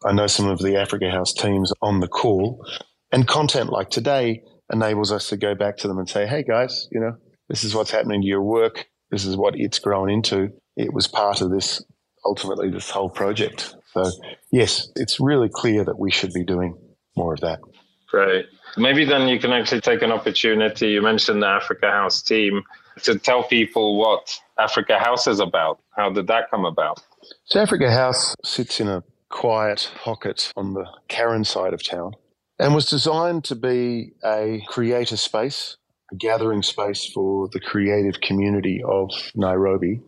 i 0.05 0.13
know 0.13 0.27
some 0.27 0.49
of 0.49 0.59
the 0.59 0.75
afrika 0.75 1.11
house 1.11 1.33
teams 1.33 1.73
on 1.83 2.01
the 2.01 2.09
call. 2.09 2.65
And 3.11 3.27
content 3.27 3.71
like 3.71 3.89
today 3.89 4.43
enables 4.71 5.11
us 5.11 5.29
to 5.31 5.37
go 5.37 5.55
back 5.55 5.79
to 5.79 5.89
them 5.89 5.99
and 5.99 6.09
say 6.09 6.27
hey 6.27 6.43
guys 6.43 6.89
you 6.91 7.01
know 7.01 7.17
this 7.49 7.65
is 7.65 7.75
what's 7.75 7.91
happening 7.91 8.21
to 8.21 8.27
your 8.27 8.43
work. 8.43 8.87
This 9.11 9.25
is 9.25 9.35
what 9.35 9.55
it's 9.57 9.79
grown 9.79 10.11
into. 10.11 10.51
It 10.77 10.93
was 10.93 11.07
part 11.07 11.41
of 11.41 11.51
this 11.51 11.83
ultimately 12.27 12.71
this 12.71 12.91
whole 12.91 13.09
project. 13.09 13.75
So 13.95 14.11
yes 14.53 14.89
it's 14.97 15.19
really 15.19 15.49
clear 15.49 15.85
that 15.85 15.99
we 15.99 16.11
should 16.11 16.33
be 16.33 16.45
doing 16.45 16.77
more 17.17 17.35
of 17.35 17.41
that. 17.41 17.61
Great 18.09 18.47
Maybe 18.79 19.05
then 19.05 19.29
you 19.29 19.39
can 19.39 19.53
actually 19.53 19.81
take 19.81 20.03
an 20.03 20.13
opportunity. 20.13 20.89
You 20.89 21.03
mentioned 21.03 21.43
the 21.43 21.47
Afrika 21.47 21.91
House 21.91 22.23
team 22.23 22.63
to 23.03 23.19
tell 23.19 23.43
people 23.43 23.99
what 23.99 24.39
Afrika 24.59 24.99
House 24.99 25.27
is 25.27 25.41
about. 25.41 25.81
How 25.97 26.11
did 26.11 26.27
that 26.29 26.51
come 26.51 26.65
about? 26.65 27.01
So, 27.45 27.65
Afrika 27.65 27.91
House 27.91 28.35
sits 28.45 28.81
in 28.81 28.89
a 28.89 29.03
quiet 29.29 29.91
pocket 30.03 30.53
on 30.57 30.75
the 30.75 30.87
Karen 31.09 31.45
side 31.45 31.75
of 31.75 31.87
town 31.87 32.13
and 32.59 32.75
was 32.75 32.89
designed 32.89 33.45
to 33.45 33.55
be 33.55 34.13
a 34.25 34.63
creator 34.69 35.17
space, 35.17 35.77
a 36.13 36.17
gathering 36.17 36.63
space 36.63 37.11
for 37.13 37.49
the 37.49 37.61
creative 37.61 38.21
community 38.21 38.83
of 38.87 39.11
Nairobi. 39.35 40.01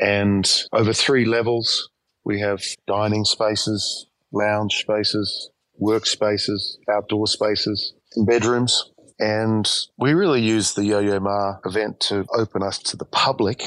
And 0.00 0.50
over 0.72 0.92
three 0.92 1.24
levels, 1.24 1.88
we 2.24 2.40
have 2.40 2.62
dining 2.86 3.24
spaces, 3.24 4.06
lounge 4.32 4.74
spaces, 4.74 5.50
workspaces, 5.80 6.76
outdoor 6.90 7.26
spaces, 7.26 7.93
bedrooms. 8.26 8.90
And 9.18 9.70
we 9.96 10.12
really 10.12 10.42
used 10.42 10.76
the 10.76 10.84
Yo-Yo 10.84 11.20
Ma 11.20 11.58
event 11.64 12.00
to 12.00 12.26
open 12.36 12.62
us 12.62 12.78
to 12.80 12.96
the 12.96 13.04
public. 13.04 13.62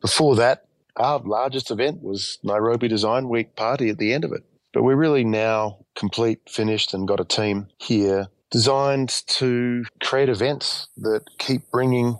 Before 0.00 0.36
that, 0.36 0.64
our 0.96 1.18
largest 1.18 1.70
event 1.70 2.02
was 2.02 2.38
Nairobi 2.42 2.88
Design 2.88 3.28
Week 3.28 3.54
party 3.56 3.90
at 3.90 3.98
the 3.98 4.12
end 4.12 4.24
of 4.24 4.32
it. 4.32 4.42
But 4.72 4.82
we're 4.82 4.96
really 4.96 5.24
now 5.24 5.84
complete, 5.94 6.40
finished, 6.48 6.94
and 6.94 7.08
got 7.08 7.20
a 7.20 7.24
team 7.24 7.68
here 7.78 8.28
designed 8.50 9.22
to 9.26 9.84
create 10.02 10.28
events 10.28 10.88
that 10.98 11.22
keep 11.38 11.70
bringing 11.70 12.16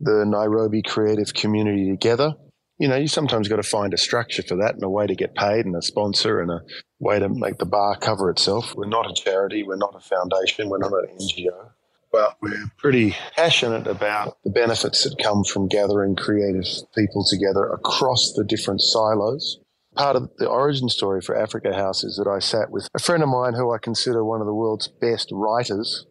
the 0.00 0.24
Nairobi 0.26 0.82
creative 0.82 1.34
community 1.34 1.90
together 1.90 2.34
you 2.78 2.88
know, 2.88 2.96
you 2.96 3.08
sometimes 3.08 3.48
got 3.48 3.56
to 3.56 3.62
find 3.62 3.94
a 3.94 3.98
structure 3.98 4.42
for 4.42 4.56
that 4.56 4.74
and 4.74 4.82
a 4.82 4.90
way 4.90 5.06
to 5.06 5.14
get 5.14 5.34
paid 5.34 5.64
and 5.64 5.74
a 5.74 5.82
sponsor 5.82 6.40
and 6.40 6.50
a 6.50 6.60
way 6.98 7.18
to 7.18 7.28
make 7.28 7.58
the 7.58 7.66
bar 7.66 7.96
cover 7.96 8.30
itself. 8.30 8.74
We're 8.74 8.86
not 8.86 9.10
a 9.10 9.14
charity, 9.14 9.62
we're 9.62 9.76
not 9.76 9.94
a 9.94 10.00
foundation, 10.00 10.68
we're 10.68 10.78
not 10.78 10.92
an 10.92 11.16
NGO, 11.18 11.70
but 12.12 12.36
we're 12.40 12.70
pretty 12.78 13.14
passionate 13.36 13.86
about 13.86 14.38
the 14.44 14.50
benefits 14.50 15.04
that 15.04 15.18
come 15.22 15.44
from 15.44 15.68
gathering 15.68 16.16
creative 16.16 16.66
people 16.94 17.24
together 17.24 17.64
across 17.66 18.32
the 18.34 18.44
different 18.44 18.80
silos 18.80 19.58
part 19.96 20.16
of 20.16 20.30
the 20.38 20.46
origin 20.46 20.88
story 20.88 21.20
for 21.20 21.34
Afrika 21.34 21.74
House 21.74 22.04
is 22.04 22.16
that 22.16 22.28
I 22.28 22.38
sat 22.38 22.70
with 22.70 22.88
a 22.94 22.98
friend 22.98 23.22
of 23.22 23.28
mine 23.28 23.54
who 23.54 23.74
I 23.74 23.78
consider 23.78 24.24
one 24.24 24.40
of 24.40 24.46
the 24.46 24.54
world's 24.54 24.88
best 24.88 25.30
writers, 25.32 26.06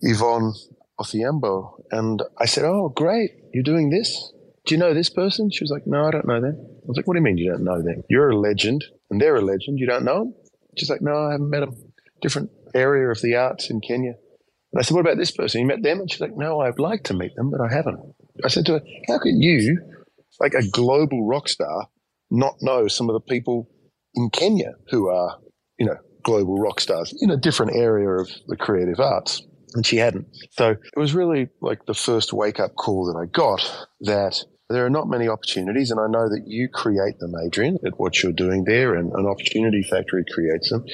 Yvonne 0.00 0.54
Adhiambo. 0.98 1.82
And 1.90 2.22
I 2.38 2.46
said, 2.46 2.64
Oh, 2.64 2.88
great, 2.88 3.30
you're 3.52 3.62
doing 3.62 3.90
this? 3.90 4.32
Do 4.64 4.74
you 4.74 4.78
know 4.78 4.94
this 4.94 5.10
person? 5.10 5.50
She 5.50 5.62
was 5.62 5.70
like, 5.70 5.86
No, 5.86 6.06
I 6.06 6.10
don't 6.10 6.26
know 6.26 6.40
them. 6.40 6.56
I 6.58 6.86
was 6.86 6.96
like, 6.96 7.06
What 7.06 7.14
do 7.14 7.20
you 7.20 7.24
mean 7.24 7.38
you 7.38 7.50
don't 7.50 7.64
know 7.64 7.82
them? 7.82 8.02
You're 8.08 8.30
a 8.30 8.38
legend 8.38 8.84
and 9.10 9.20
they're 9.20 9.36
a 9.36 9.42
legend. 9.42 9.78
You 9.78 9.86
don't 9.86 10.04
know 10.04 10.18
them? 10.18 10.34
She's 10.76 10.90
like, 10.90 11.02
No, 11.02 11.28
I 11.28 11.32
haven't 11.32 11.50
met 11.50 11.60
them. 11.60 11.74
Different 12.22 12.50
area 12.74 13.08
of 13.10 13.20
the 13.20 13.36
arts 13.36 13.70
in 13.70 13.80
Kenya. 13.80 14.14
And 14.72 14.80
I 14.80 14.82
said, 14.82 14.94
What 14.94 15.00
about 15.00 15.18
this 15.18 15.30
person? 15.30 15.60
You 15.60 15.66
met 15.66 15.82
them? 15.82 16.00
And 16.00 16.10
she's 16.10 16.20
like, 16.20 16.36
No, 16.36 16.60
I'd 16.60 16.78
like 16.78 17.04
to 17.04 17.14
meet 17.14 17.34
them, 17.36 17.50
but 17.50 17.60
I 17.60 17.72
haven't. 17.72 17.98
I 18.44 18.48
said 18.48 18.66
to 18.66 18.74
her, 18.74 18.82
How 19.08 19.18
can 19.18 19.40
you, 19.40 19.80
like 20.40 20.54
a 20.54 20.66
global 20.68 21.26
rock 21.26 21.48
star, 21.48 21.88
not 22.30 22.56
know 22.60 22.88
some 22.88 23.08
of 23.08 23.14
the 23.14 23.20
people 23.20 23.68
in 24.14 24.30
Kenya 24.30 24.72
who 24.90 25.08
are, 25.08 25.38
you 25.78 25.86
know, 25.86 25.96
global 26.22 26.56
rock 26.56 26.80
stars 26.80 27.14
in 27.20 27.30
a 27.30 27.36
different 27.36 27.76
area 27.76 28.08
of 28.08 28.28
the 28.48 28.56
creative 28.56 29.00
arts? 29.00 29.42
And 29.74 29.84
she 29.84 29.96
hadn't. 29.96 30.26
So 30.52 30.70
it 30.70 30.98
was 30.98 31.14
really 31.14 31.48
like 31.60 31.84
the 31.86 31.94
first 31.94 32.32
wake 32.32 32.60
up 32.60 32.76
call 32.76 33.12
that 33.12 33.18
I 33.18 33.26
got 33.26 33.88
that 34.00 34.42
there 34.68 34.84
are 34.84 34.90
not 34.90 35.08
many 35.08 35.28
opportunities, 35.28 35.90
and 35.90 36.00
I 36.00 36.06
know 36.08 36.28
that 36.28 36.44
you 36.46 36.68
create 36.68 37.18
them, 37.18 37.34
Adrian, 37.44 37.78
at 37.86 37.98
what 37.98 38.22
you're 38.22 38.32
doing 38.32 38.64
there, 38.64 38.94
and 38.94 39.12
an 39.12 39.26
opportunity 39.26 39.82
factory 39.82 40.24
creates 40.32 40.70
them. 40.70 40.84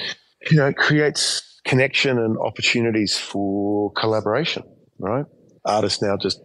You 0.49 0.57
know, 0.57 0.67
it 0.67 0.77
creates 0.77 1.59
connection 1.65 2.19
and 2.19 2.37
opportunities 2.37 3.17
for 3.17 3.91
collaboration, 3.93 4.63
right? 4.99 5.25
Artists 5.65 6.01
now 6.01 6.17
just 6.17 6.39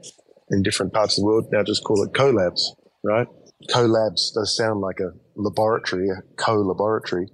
in 0.50 0.62
different 0.62 0.92
parts 0.92 1.18
of 1.18 1.22
the 1.22 1.26
world 1.26 1.46
now 1.52 1.62
just 1.62 1.84
call 1.84 2.02
it 2.02 2.12
collabs, 2.12 2.62
right? 3.04 3.26
Collabs 3.70 4.32
does 4.34 4.56
sound 4.56 4.80
like 4.80 5.00
a 5.00 5.10
laboratory, 5.36 6.08
a 6.08 6.22
co-laboratory, 6.36 7.26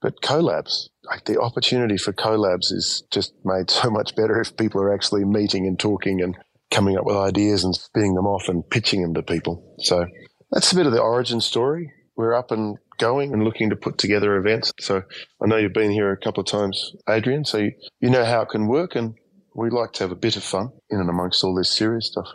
but 0.00 0.20
collabs, 0.20 0.88
like 1.04 1.24
the 1.24 1.40
opportunity 1.40 1.96
for 1.96 2.12
collabs 2.12 2.72
is 2.72 3.04
just 3.10 3.32
made 3.44 3.70
so 3.70 3.88
much 3.88 4.16
better 4.16 4.40
if 4.40 4.56
people 4.56 4.82
are 4.82 4.92
actually 4.92 5.24
meeting 5.24 5.66
and 5.66 5.78
talking 5.78 6.20
and 6.20 6.36
coming 6.72 6.96
up 6.96 7.04
with 7.04 7.16
ideas 7.16 7.62
and 7.64 7.74
spinning 7.74 8.14
them 8.14 8.26
off 8.26 8.48
and 8.48 8.68
pitching 8.68 9.02
them 9.02 9.14
to 9.14 9.22
people. 9.22 9.76
So 9.80 10.06
that's 10.50 10.72
a 10.72 10.74
bit 10.74 10.86
of 10.86 10.92
the 10.92 11.00
origin 11.00 11.40
story. 11.40 11.92
We're 12.16 12.34
up 12.34 12.50
and 12.50 12.78
going 12.98 13.32
and 13.32 13.44
looking 13.44 13.70
to 13.70 13.76
put 13.76 13.98
together 13.98 14.36
events. 14.36 14.72
So 14.80 15.02
I 15.42 15.46
know 15.46 15.56
you've 15.56 15.72
been 15.72 15.90
here 15.90 16.12
a 16.12 16.16
couple 16.16 16.42
of 16.42 16.46
times, 16.46 16.94
Adrian, 17.08 17.44
so 17.44 17.58
you, 17.58 17.72
you 18.00 18.10
know 18.10 18.24
how 18.24 18.42
it 18.42 18.48
can 18.48 18.68
work 18.68 18.96
and 18.96 19.14
we 19.54 19.70
like 19.70 19.92
to 19.94 20.04
have 20.04 20.12
a 20.12 20.16
bit 20.16 20.36
of 20.36 20.42
fun 20.42 20.70
in 20.90 20.98
and 20.98 21.10
amongst 21.10 21.44
all 21.44 21.54
this 21.54 21.70
serious 21.70 22.08
stuff. 22.08 22.28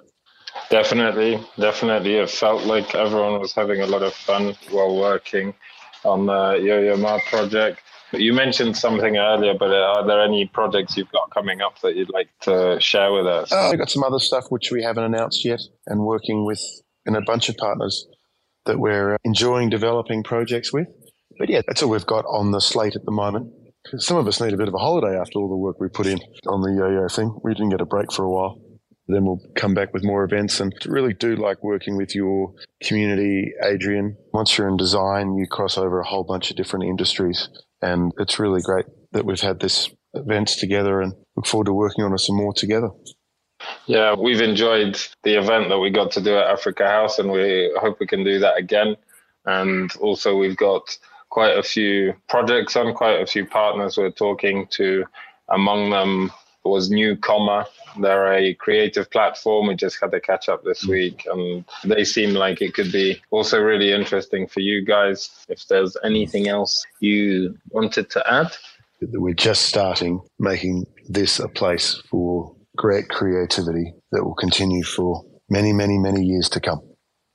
Definitely, 0.70 1.40
definitely. 1.60 2.16
It 2.16 2.30
felt 2.30 2.64
like 2.64 2.96
everyone 2.96 3.40
was 3.40 3.54
having 3.54 3.82
a 3.82 3.88
lot 3.88 4.04
of 4.04 4.14
fun 4.14 4.56
while 4.72 4.98
working 4.98 5.54
on 6.04 6.26
the 6.26 6.60
Yo-Yo 6.62 6.98
Ma 6.98 7.20
project. 7.30 7.82
You 8.14 8.34
mentioned 8.34 8.78
something 8.78 9.18
earlier, 9.18 9.54
but 9.58 9.72
are 9.72 10.06
there 10.06 10.22
any 10.22 10.46
projects 10.46 10.96
you've 10.96 11.12
got 11.12 11.30
coming 11.34 11.62
up 11.62 11.80
that 11.82 11.96
you'd 11.96 12.12
like 12.12 12.30
to 12.42 12.78
share 12.80 13.12
with 13.12 13.28
us? 13.28 13.52
Uh, 13.52 13.68
we've 13.70 13.80
got 13.80 13.90
some 13.90 14.04
other 14.04 14.20
stuff 14.20 14.46
which 14.50 14.72
we 14.72 14.82
haven't 14.82 15.04
announced 15.04 15.44
yet, 15.44 15.60
and 15.88 16.06
working 16.06 16.46
with 16.46 16.62
in 17.06 17.16
a 17.16 17.22
bunch 17.22 17.50
of 17.50 17.58
partners 17.58 18.08
that 18.66 18.80
we're 18.80 19.18
enjoying 19.24 19.70
developing 19.70 20.24
projects 20.24 20.72
with. 20.72 20.88
But 21.38 21.50
yeah, 21.50 21.62
that's 21.68 21.84
all 21.84 21.90
we've 21.90 22.06
got 22.06 22.26
on 22.26 22.52
the 22.52 22.62
slate 22.62 22.96
at 22.96 23.06
the 23.06 23.12
moment. 23.12 23.54
Some 23.98 24.18
of 24.18 24.28
us 24.28 24.42
need 24.42 24.54
a 24.54 24.58
bit 24.58 24.68
of 24.68 24.74
a 24.74 24.80
holiday 24.80 25.18
after 25.18 25.40
all 25.40 25.50
the 25.50 25.56
work 25.56 25.80
we 25.80 25.88
put 25.88 26.08
in 26.08 26.20
on 26.48 26.62
the 26.62 26.74
yo-yo 26.74 27.08
thing. 27.08 27.38
We 27.44 27.54
didn't 27.54 27.70
get 27.70 27.82
a 27.82 27.86
break 27.86 28.12
for 28.12 28.26
a 28.26 28.30
while. 28.30 28.62
Then 29.08 29.24
we'll 29.24 29.40
come 29.56 29.74
back 29.74 29.94
with 29.94 30.04
more 30.04 30.26
events 30.26 30.60
and 30.60 30.74
really 30.86 31.14
do 31.14 31.38
like 31.38 31.64
working 31.64 31.96
with 31.96 32.14
your 32.14 32.54
community, 32.84 33.54
Adrian. 33.64 34.18
Once 34.34 34.58
you're 34.58 34.68
in 34.68 34.76
design, 34.76 35.38
you 35.38 35.48
cross 35.48 35.78
over 35.78 36.02
a 36.02 36.06
whole 36.06 36.26
bunch 36.26 36.52
of 36.52 36.58
different 36.58 36.84
industries. 36.84 37.48
And 37.82 38.12
it's 38.18 38.40
really 38.40 38.62
great 38.62 38.86
that 39.12 39.26
we've 39.26 39.40
had 39.40 39.60
this 39.60 39.90
events 40.14 40.56
together 40.56 41.02
and 41.02 41.14
look 41.36 41.46
forward 41.46 41.66
to 41.66 41.74
working 41.74 42.04
on 42.04 42.18
some 42.18 42.38
more 42.38 42.54
together. 42.54 42.90
Yeah, 43.86 44.16
we've 44.16 44.42
enjoyed 44.42 45.00
the 45.24 45.38
event 45.38 45.70
that 45.70 45.80
we 45.80 45.90
got 45.90 46.12
to 46.12 46.22
do 46.22 46.38
at 46.38 46.56
Afrika 46.56 46.86
House, 46.86 47.20
and 47.20 47.32
we 47.32 47.72
hope 47.80 48.00
we 48.00 48.08
can 48.08 48.24
do 48.24 48.40
that 48.40 48.58
again. 48.58 48.96
And 49.46 49.96
also, 49.98 50.38
we've 50.38 50.58
got 50.58 50.98
quite 51.30 51.58
a 51.58 51.64
few 51.64 52.14
projects 52.30 52.76
on, 52.76 52.94
quite 52.94 53.22
a 53.22 53.26
few 53.26 53.46
partners 53.46 53.98
we're 53.98 54.12
talking 54.12 54.68
to. 54.72 55.06
Among 55.50 55.90
them 55.90 56.32
was 56.64 56.90
Newcomer. 56.90 57.66
They're 58.02 58.34
a 58.34 58.54
creative 58.56 59.10
platform. 59.10 59.68
We 59.68 59.76
just 59.76 60.00
had 60.00 60.14
a 60.14 60.20
catch 60.20 60.50
up 60.50 60.64
this 60.64 60.86
mm. 60.86 60.90
week, 60.90 61.28
and 61.32 61.66
they 61.84 62.04
seem 62.04 62.34
like 62.34 62.62
it 62.62 62.74
could 62.74 62.92
be 62.92 63.22
also 63.32 63.60
really 63.60 63.92
interesting 63.92 64.48
for 64.48 64.60
you 64.60 64.86
guys. 64.86 65.30
If 65.50 65.68
there's 65.68 65.98
anything 66.04 66.48
else 66.48 66.86
you 67.00 67.58
wanted 67.70 68.10
to 68.12 68.32
add, 68.32 68.56
we're 69.02 69.34
just 69.34 69.64
starting 69.64 70.22
making 70.40 70.86
this 71.08 71.40
a 71.40 71.48
place 71.48 72.02
for 72.10 72.56
great 72.76 73.10
creativity 73.10 73.94
that 74.12 74.24
will 74.24 74.36
continue 74.36 74.84
for 74.84 75.24
many, 75.50 75.74
many, 75.74 75.98
many 75.98 76.24
years 76.24 76.50
to 76.50 76.60
come. 76.60 76.82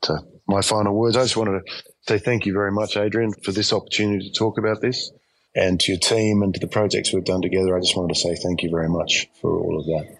So, 0.04 0.16
my 0.48 0.60
final 0.62 0.94
words 0.94 1.16
I 1.16 1.22
just 1.22 1.36
wanted 1.36 1.62
to 1.64 1.82
say 2.08 2.18
thank 2.18 2.46
you 2.46 2.52
very 2.52 2.72
much, 2.72 2.96
Adrian, 2.96 3.32
for 3.44 3.52
this 3.52 3.72
opportunity 3.72 4.28
to 4.28 4.38
talk 4.38 4.58
about 4.58 4.80
this. 4.80 5.10
And 5.54 5.78
to 5.80 5.92
your 5.92 5.98
team 5.98 6.42
and 6.42 6.54
to 6.54 6.60
the 6.60 6.66
projects 6.66 7.12
we've 7.12 7.24
done 7.24 7.42
together, 7.42 7.76
I 7.76 7.80
just 7.80 7.96
wanted 7.96 8.14
to 8.14 8.20
say 8.20 8.34
thank 8.34 8.62
you 8.62 8.70
very 8.70 8.88
much 8.88 9.28
for 9.40 9.58
all 9.58 9.78
of 9.78 9.84
that. 9.86 10.16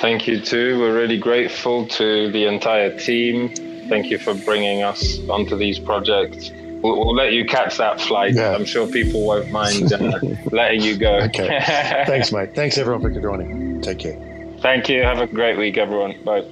Thank 0.00 0.26
you 0.26 0.40
too. 0.40 0.78
We're 0.80 0.94
really 0.94 1.18
grateful 1.18 1.86
to 1.88 2.30
the 2.30 2.46
entire 2.46 2.98
team. 2.98 3.48
Thank 3.88 4.10
you 4.10 4.18
for 4.18 4.34
bringing 4.34 4.82
us 4.82 5.18
onto 5.28 5.56
these 5.56 5.78
projects. 5.78 6.50
We'll, 6.82 6.98
we'll 6.98 7.14
let 7.14 7.32
you 7.32 7.46
catch 7.46 7.76
that 7.78 8.00
flight. 8.00 8.34
Yeah. 8.34 8.54
I'm 8.54 8.64
sure 8.64 8.86
people 8.86 9.24
won't 9.24 9.50
mind 9.50 9.92
uh, 9.92 10.20
letting 10.52 10.82
you 10.82 10.96
go. 10.96 11.16
Okay. 11.20 11.46
Thanks, 12.06 12.32
mate. 12.32 12.54
Thanks, 12.54 12.76
everyone, 12.76 13.02
for 13.02 13.10
joining. 13.10 13.80
Take 13.80 14.00
care. 14.00 14.56
Thank 14.60 14.88
you. 14.88 15.02
Have 15.02 15.20
a 15.20 15.26
great 15.26 15.56
week, 15.56 15.78
everyone. 15.78 16.22
Bye. 16.24 16.44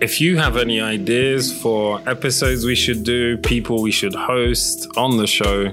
If 0.00 0.20
you 0.20 0.36
have 0.36 0.56
any 0.56 0.80
ideas 0.80 1.52
for 1.52 2.00
episodes 2.06 2.64
we 2.64 2.74
should 2.74 3.02
do, 3.02 3.38
people 3.38 3.80
we 3.80 3.90
should 3.90 4.14
host 4.14 4.86
on 4.96 5.16
the 5.16 5.26
show, 5.26 5.72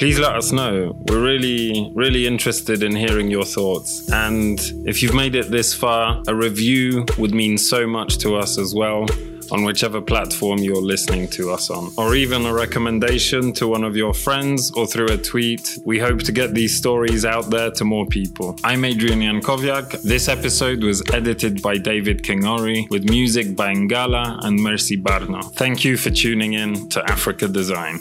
please 0.00 0.18
let 0.18 0.34
us 0.34 0.50
know. 0.50 0.96
We're 1.10 1.22
really, 1.22 1.92
really 1.94 2.26
interested 2.26 2.82
in 2.82 2.96
hearing 2.96 3.30
your 3.30 3.44
thoughts. 3.44 4.10
And 4.10 4.58
if 4.86 5.02
you've 5.02 5.12
made 5.12 5.34
it 5.34 5.50
this 5.50 5.74
far, 5.74 6.22
a 6.26 6.34
review 6.34 7.04
would 7.18 7.34
mean 7.34 7.58
so 7.58 7.86
much 7.86 8.16
to 8.20 8.34
us 8.34 8.56
as 8.56 8.74
well 8.74 9.04
on 9.52 9.62
whichever 9.62 10.00
platform 10.00 10.60
you're 10.60 10.80
listening 10.80 11.28
to 11.28 11.50
us 11.50 11.68
on, 11.68 11.92
or 11.98 12.14
even 12.14 12.46
a 12.46 12.54
recommendation 12.54 13.52
to 13.52 13.68
one 13.68 13.84
of 13.84 13.94
your 13.94 14.14
friends 14.14 14.70
or 14.70 14.86
through 14.86 15.08
a 15.08 15.18
tweet. 15.18 15.76
We 15.84 15.98
hope 15.98 16.20
to 16.20 16.32
get 16.32 16.54
these 16.54 16.74
stories 16.74 17.26
out 17.26 17.50
there 17.50 17.70
to 17.72 17.84
more 17.84 18.06
people. 18.06 18.56
I'm 18.64 18.86
Adrian 18.86 19.20
Jankowiak. 19.20 20.00
This 20.00 20.28
episode 20.28 20.82
was 20.82 21.02
edited 21.12 21.60
by 21.60 21.76
David 21.76 22.22
Kingori 22.22 22.88
with 22.88 23.04
music 23.10 23.54
by 23.54 23.74
Ngalah 23.74 24.46
and 24.46 24.58
Mercy 24.58 24.96
Barno. 24.96 25.44
Thank 25.56 25.84
you 25.84 25.98
for 25.98 26.08
tuning 26.08 26.54
in 26.54 26.88
to 26.88 27.00
Afrika 27.00 27.52
Design. 27.52 28.00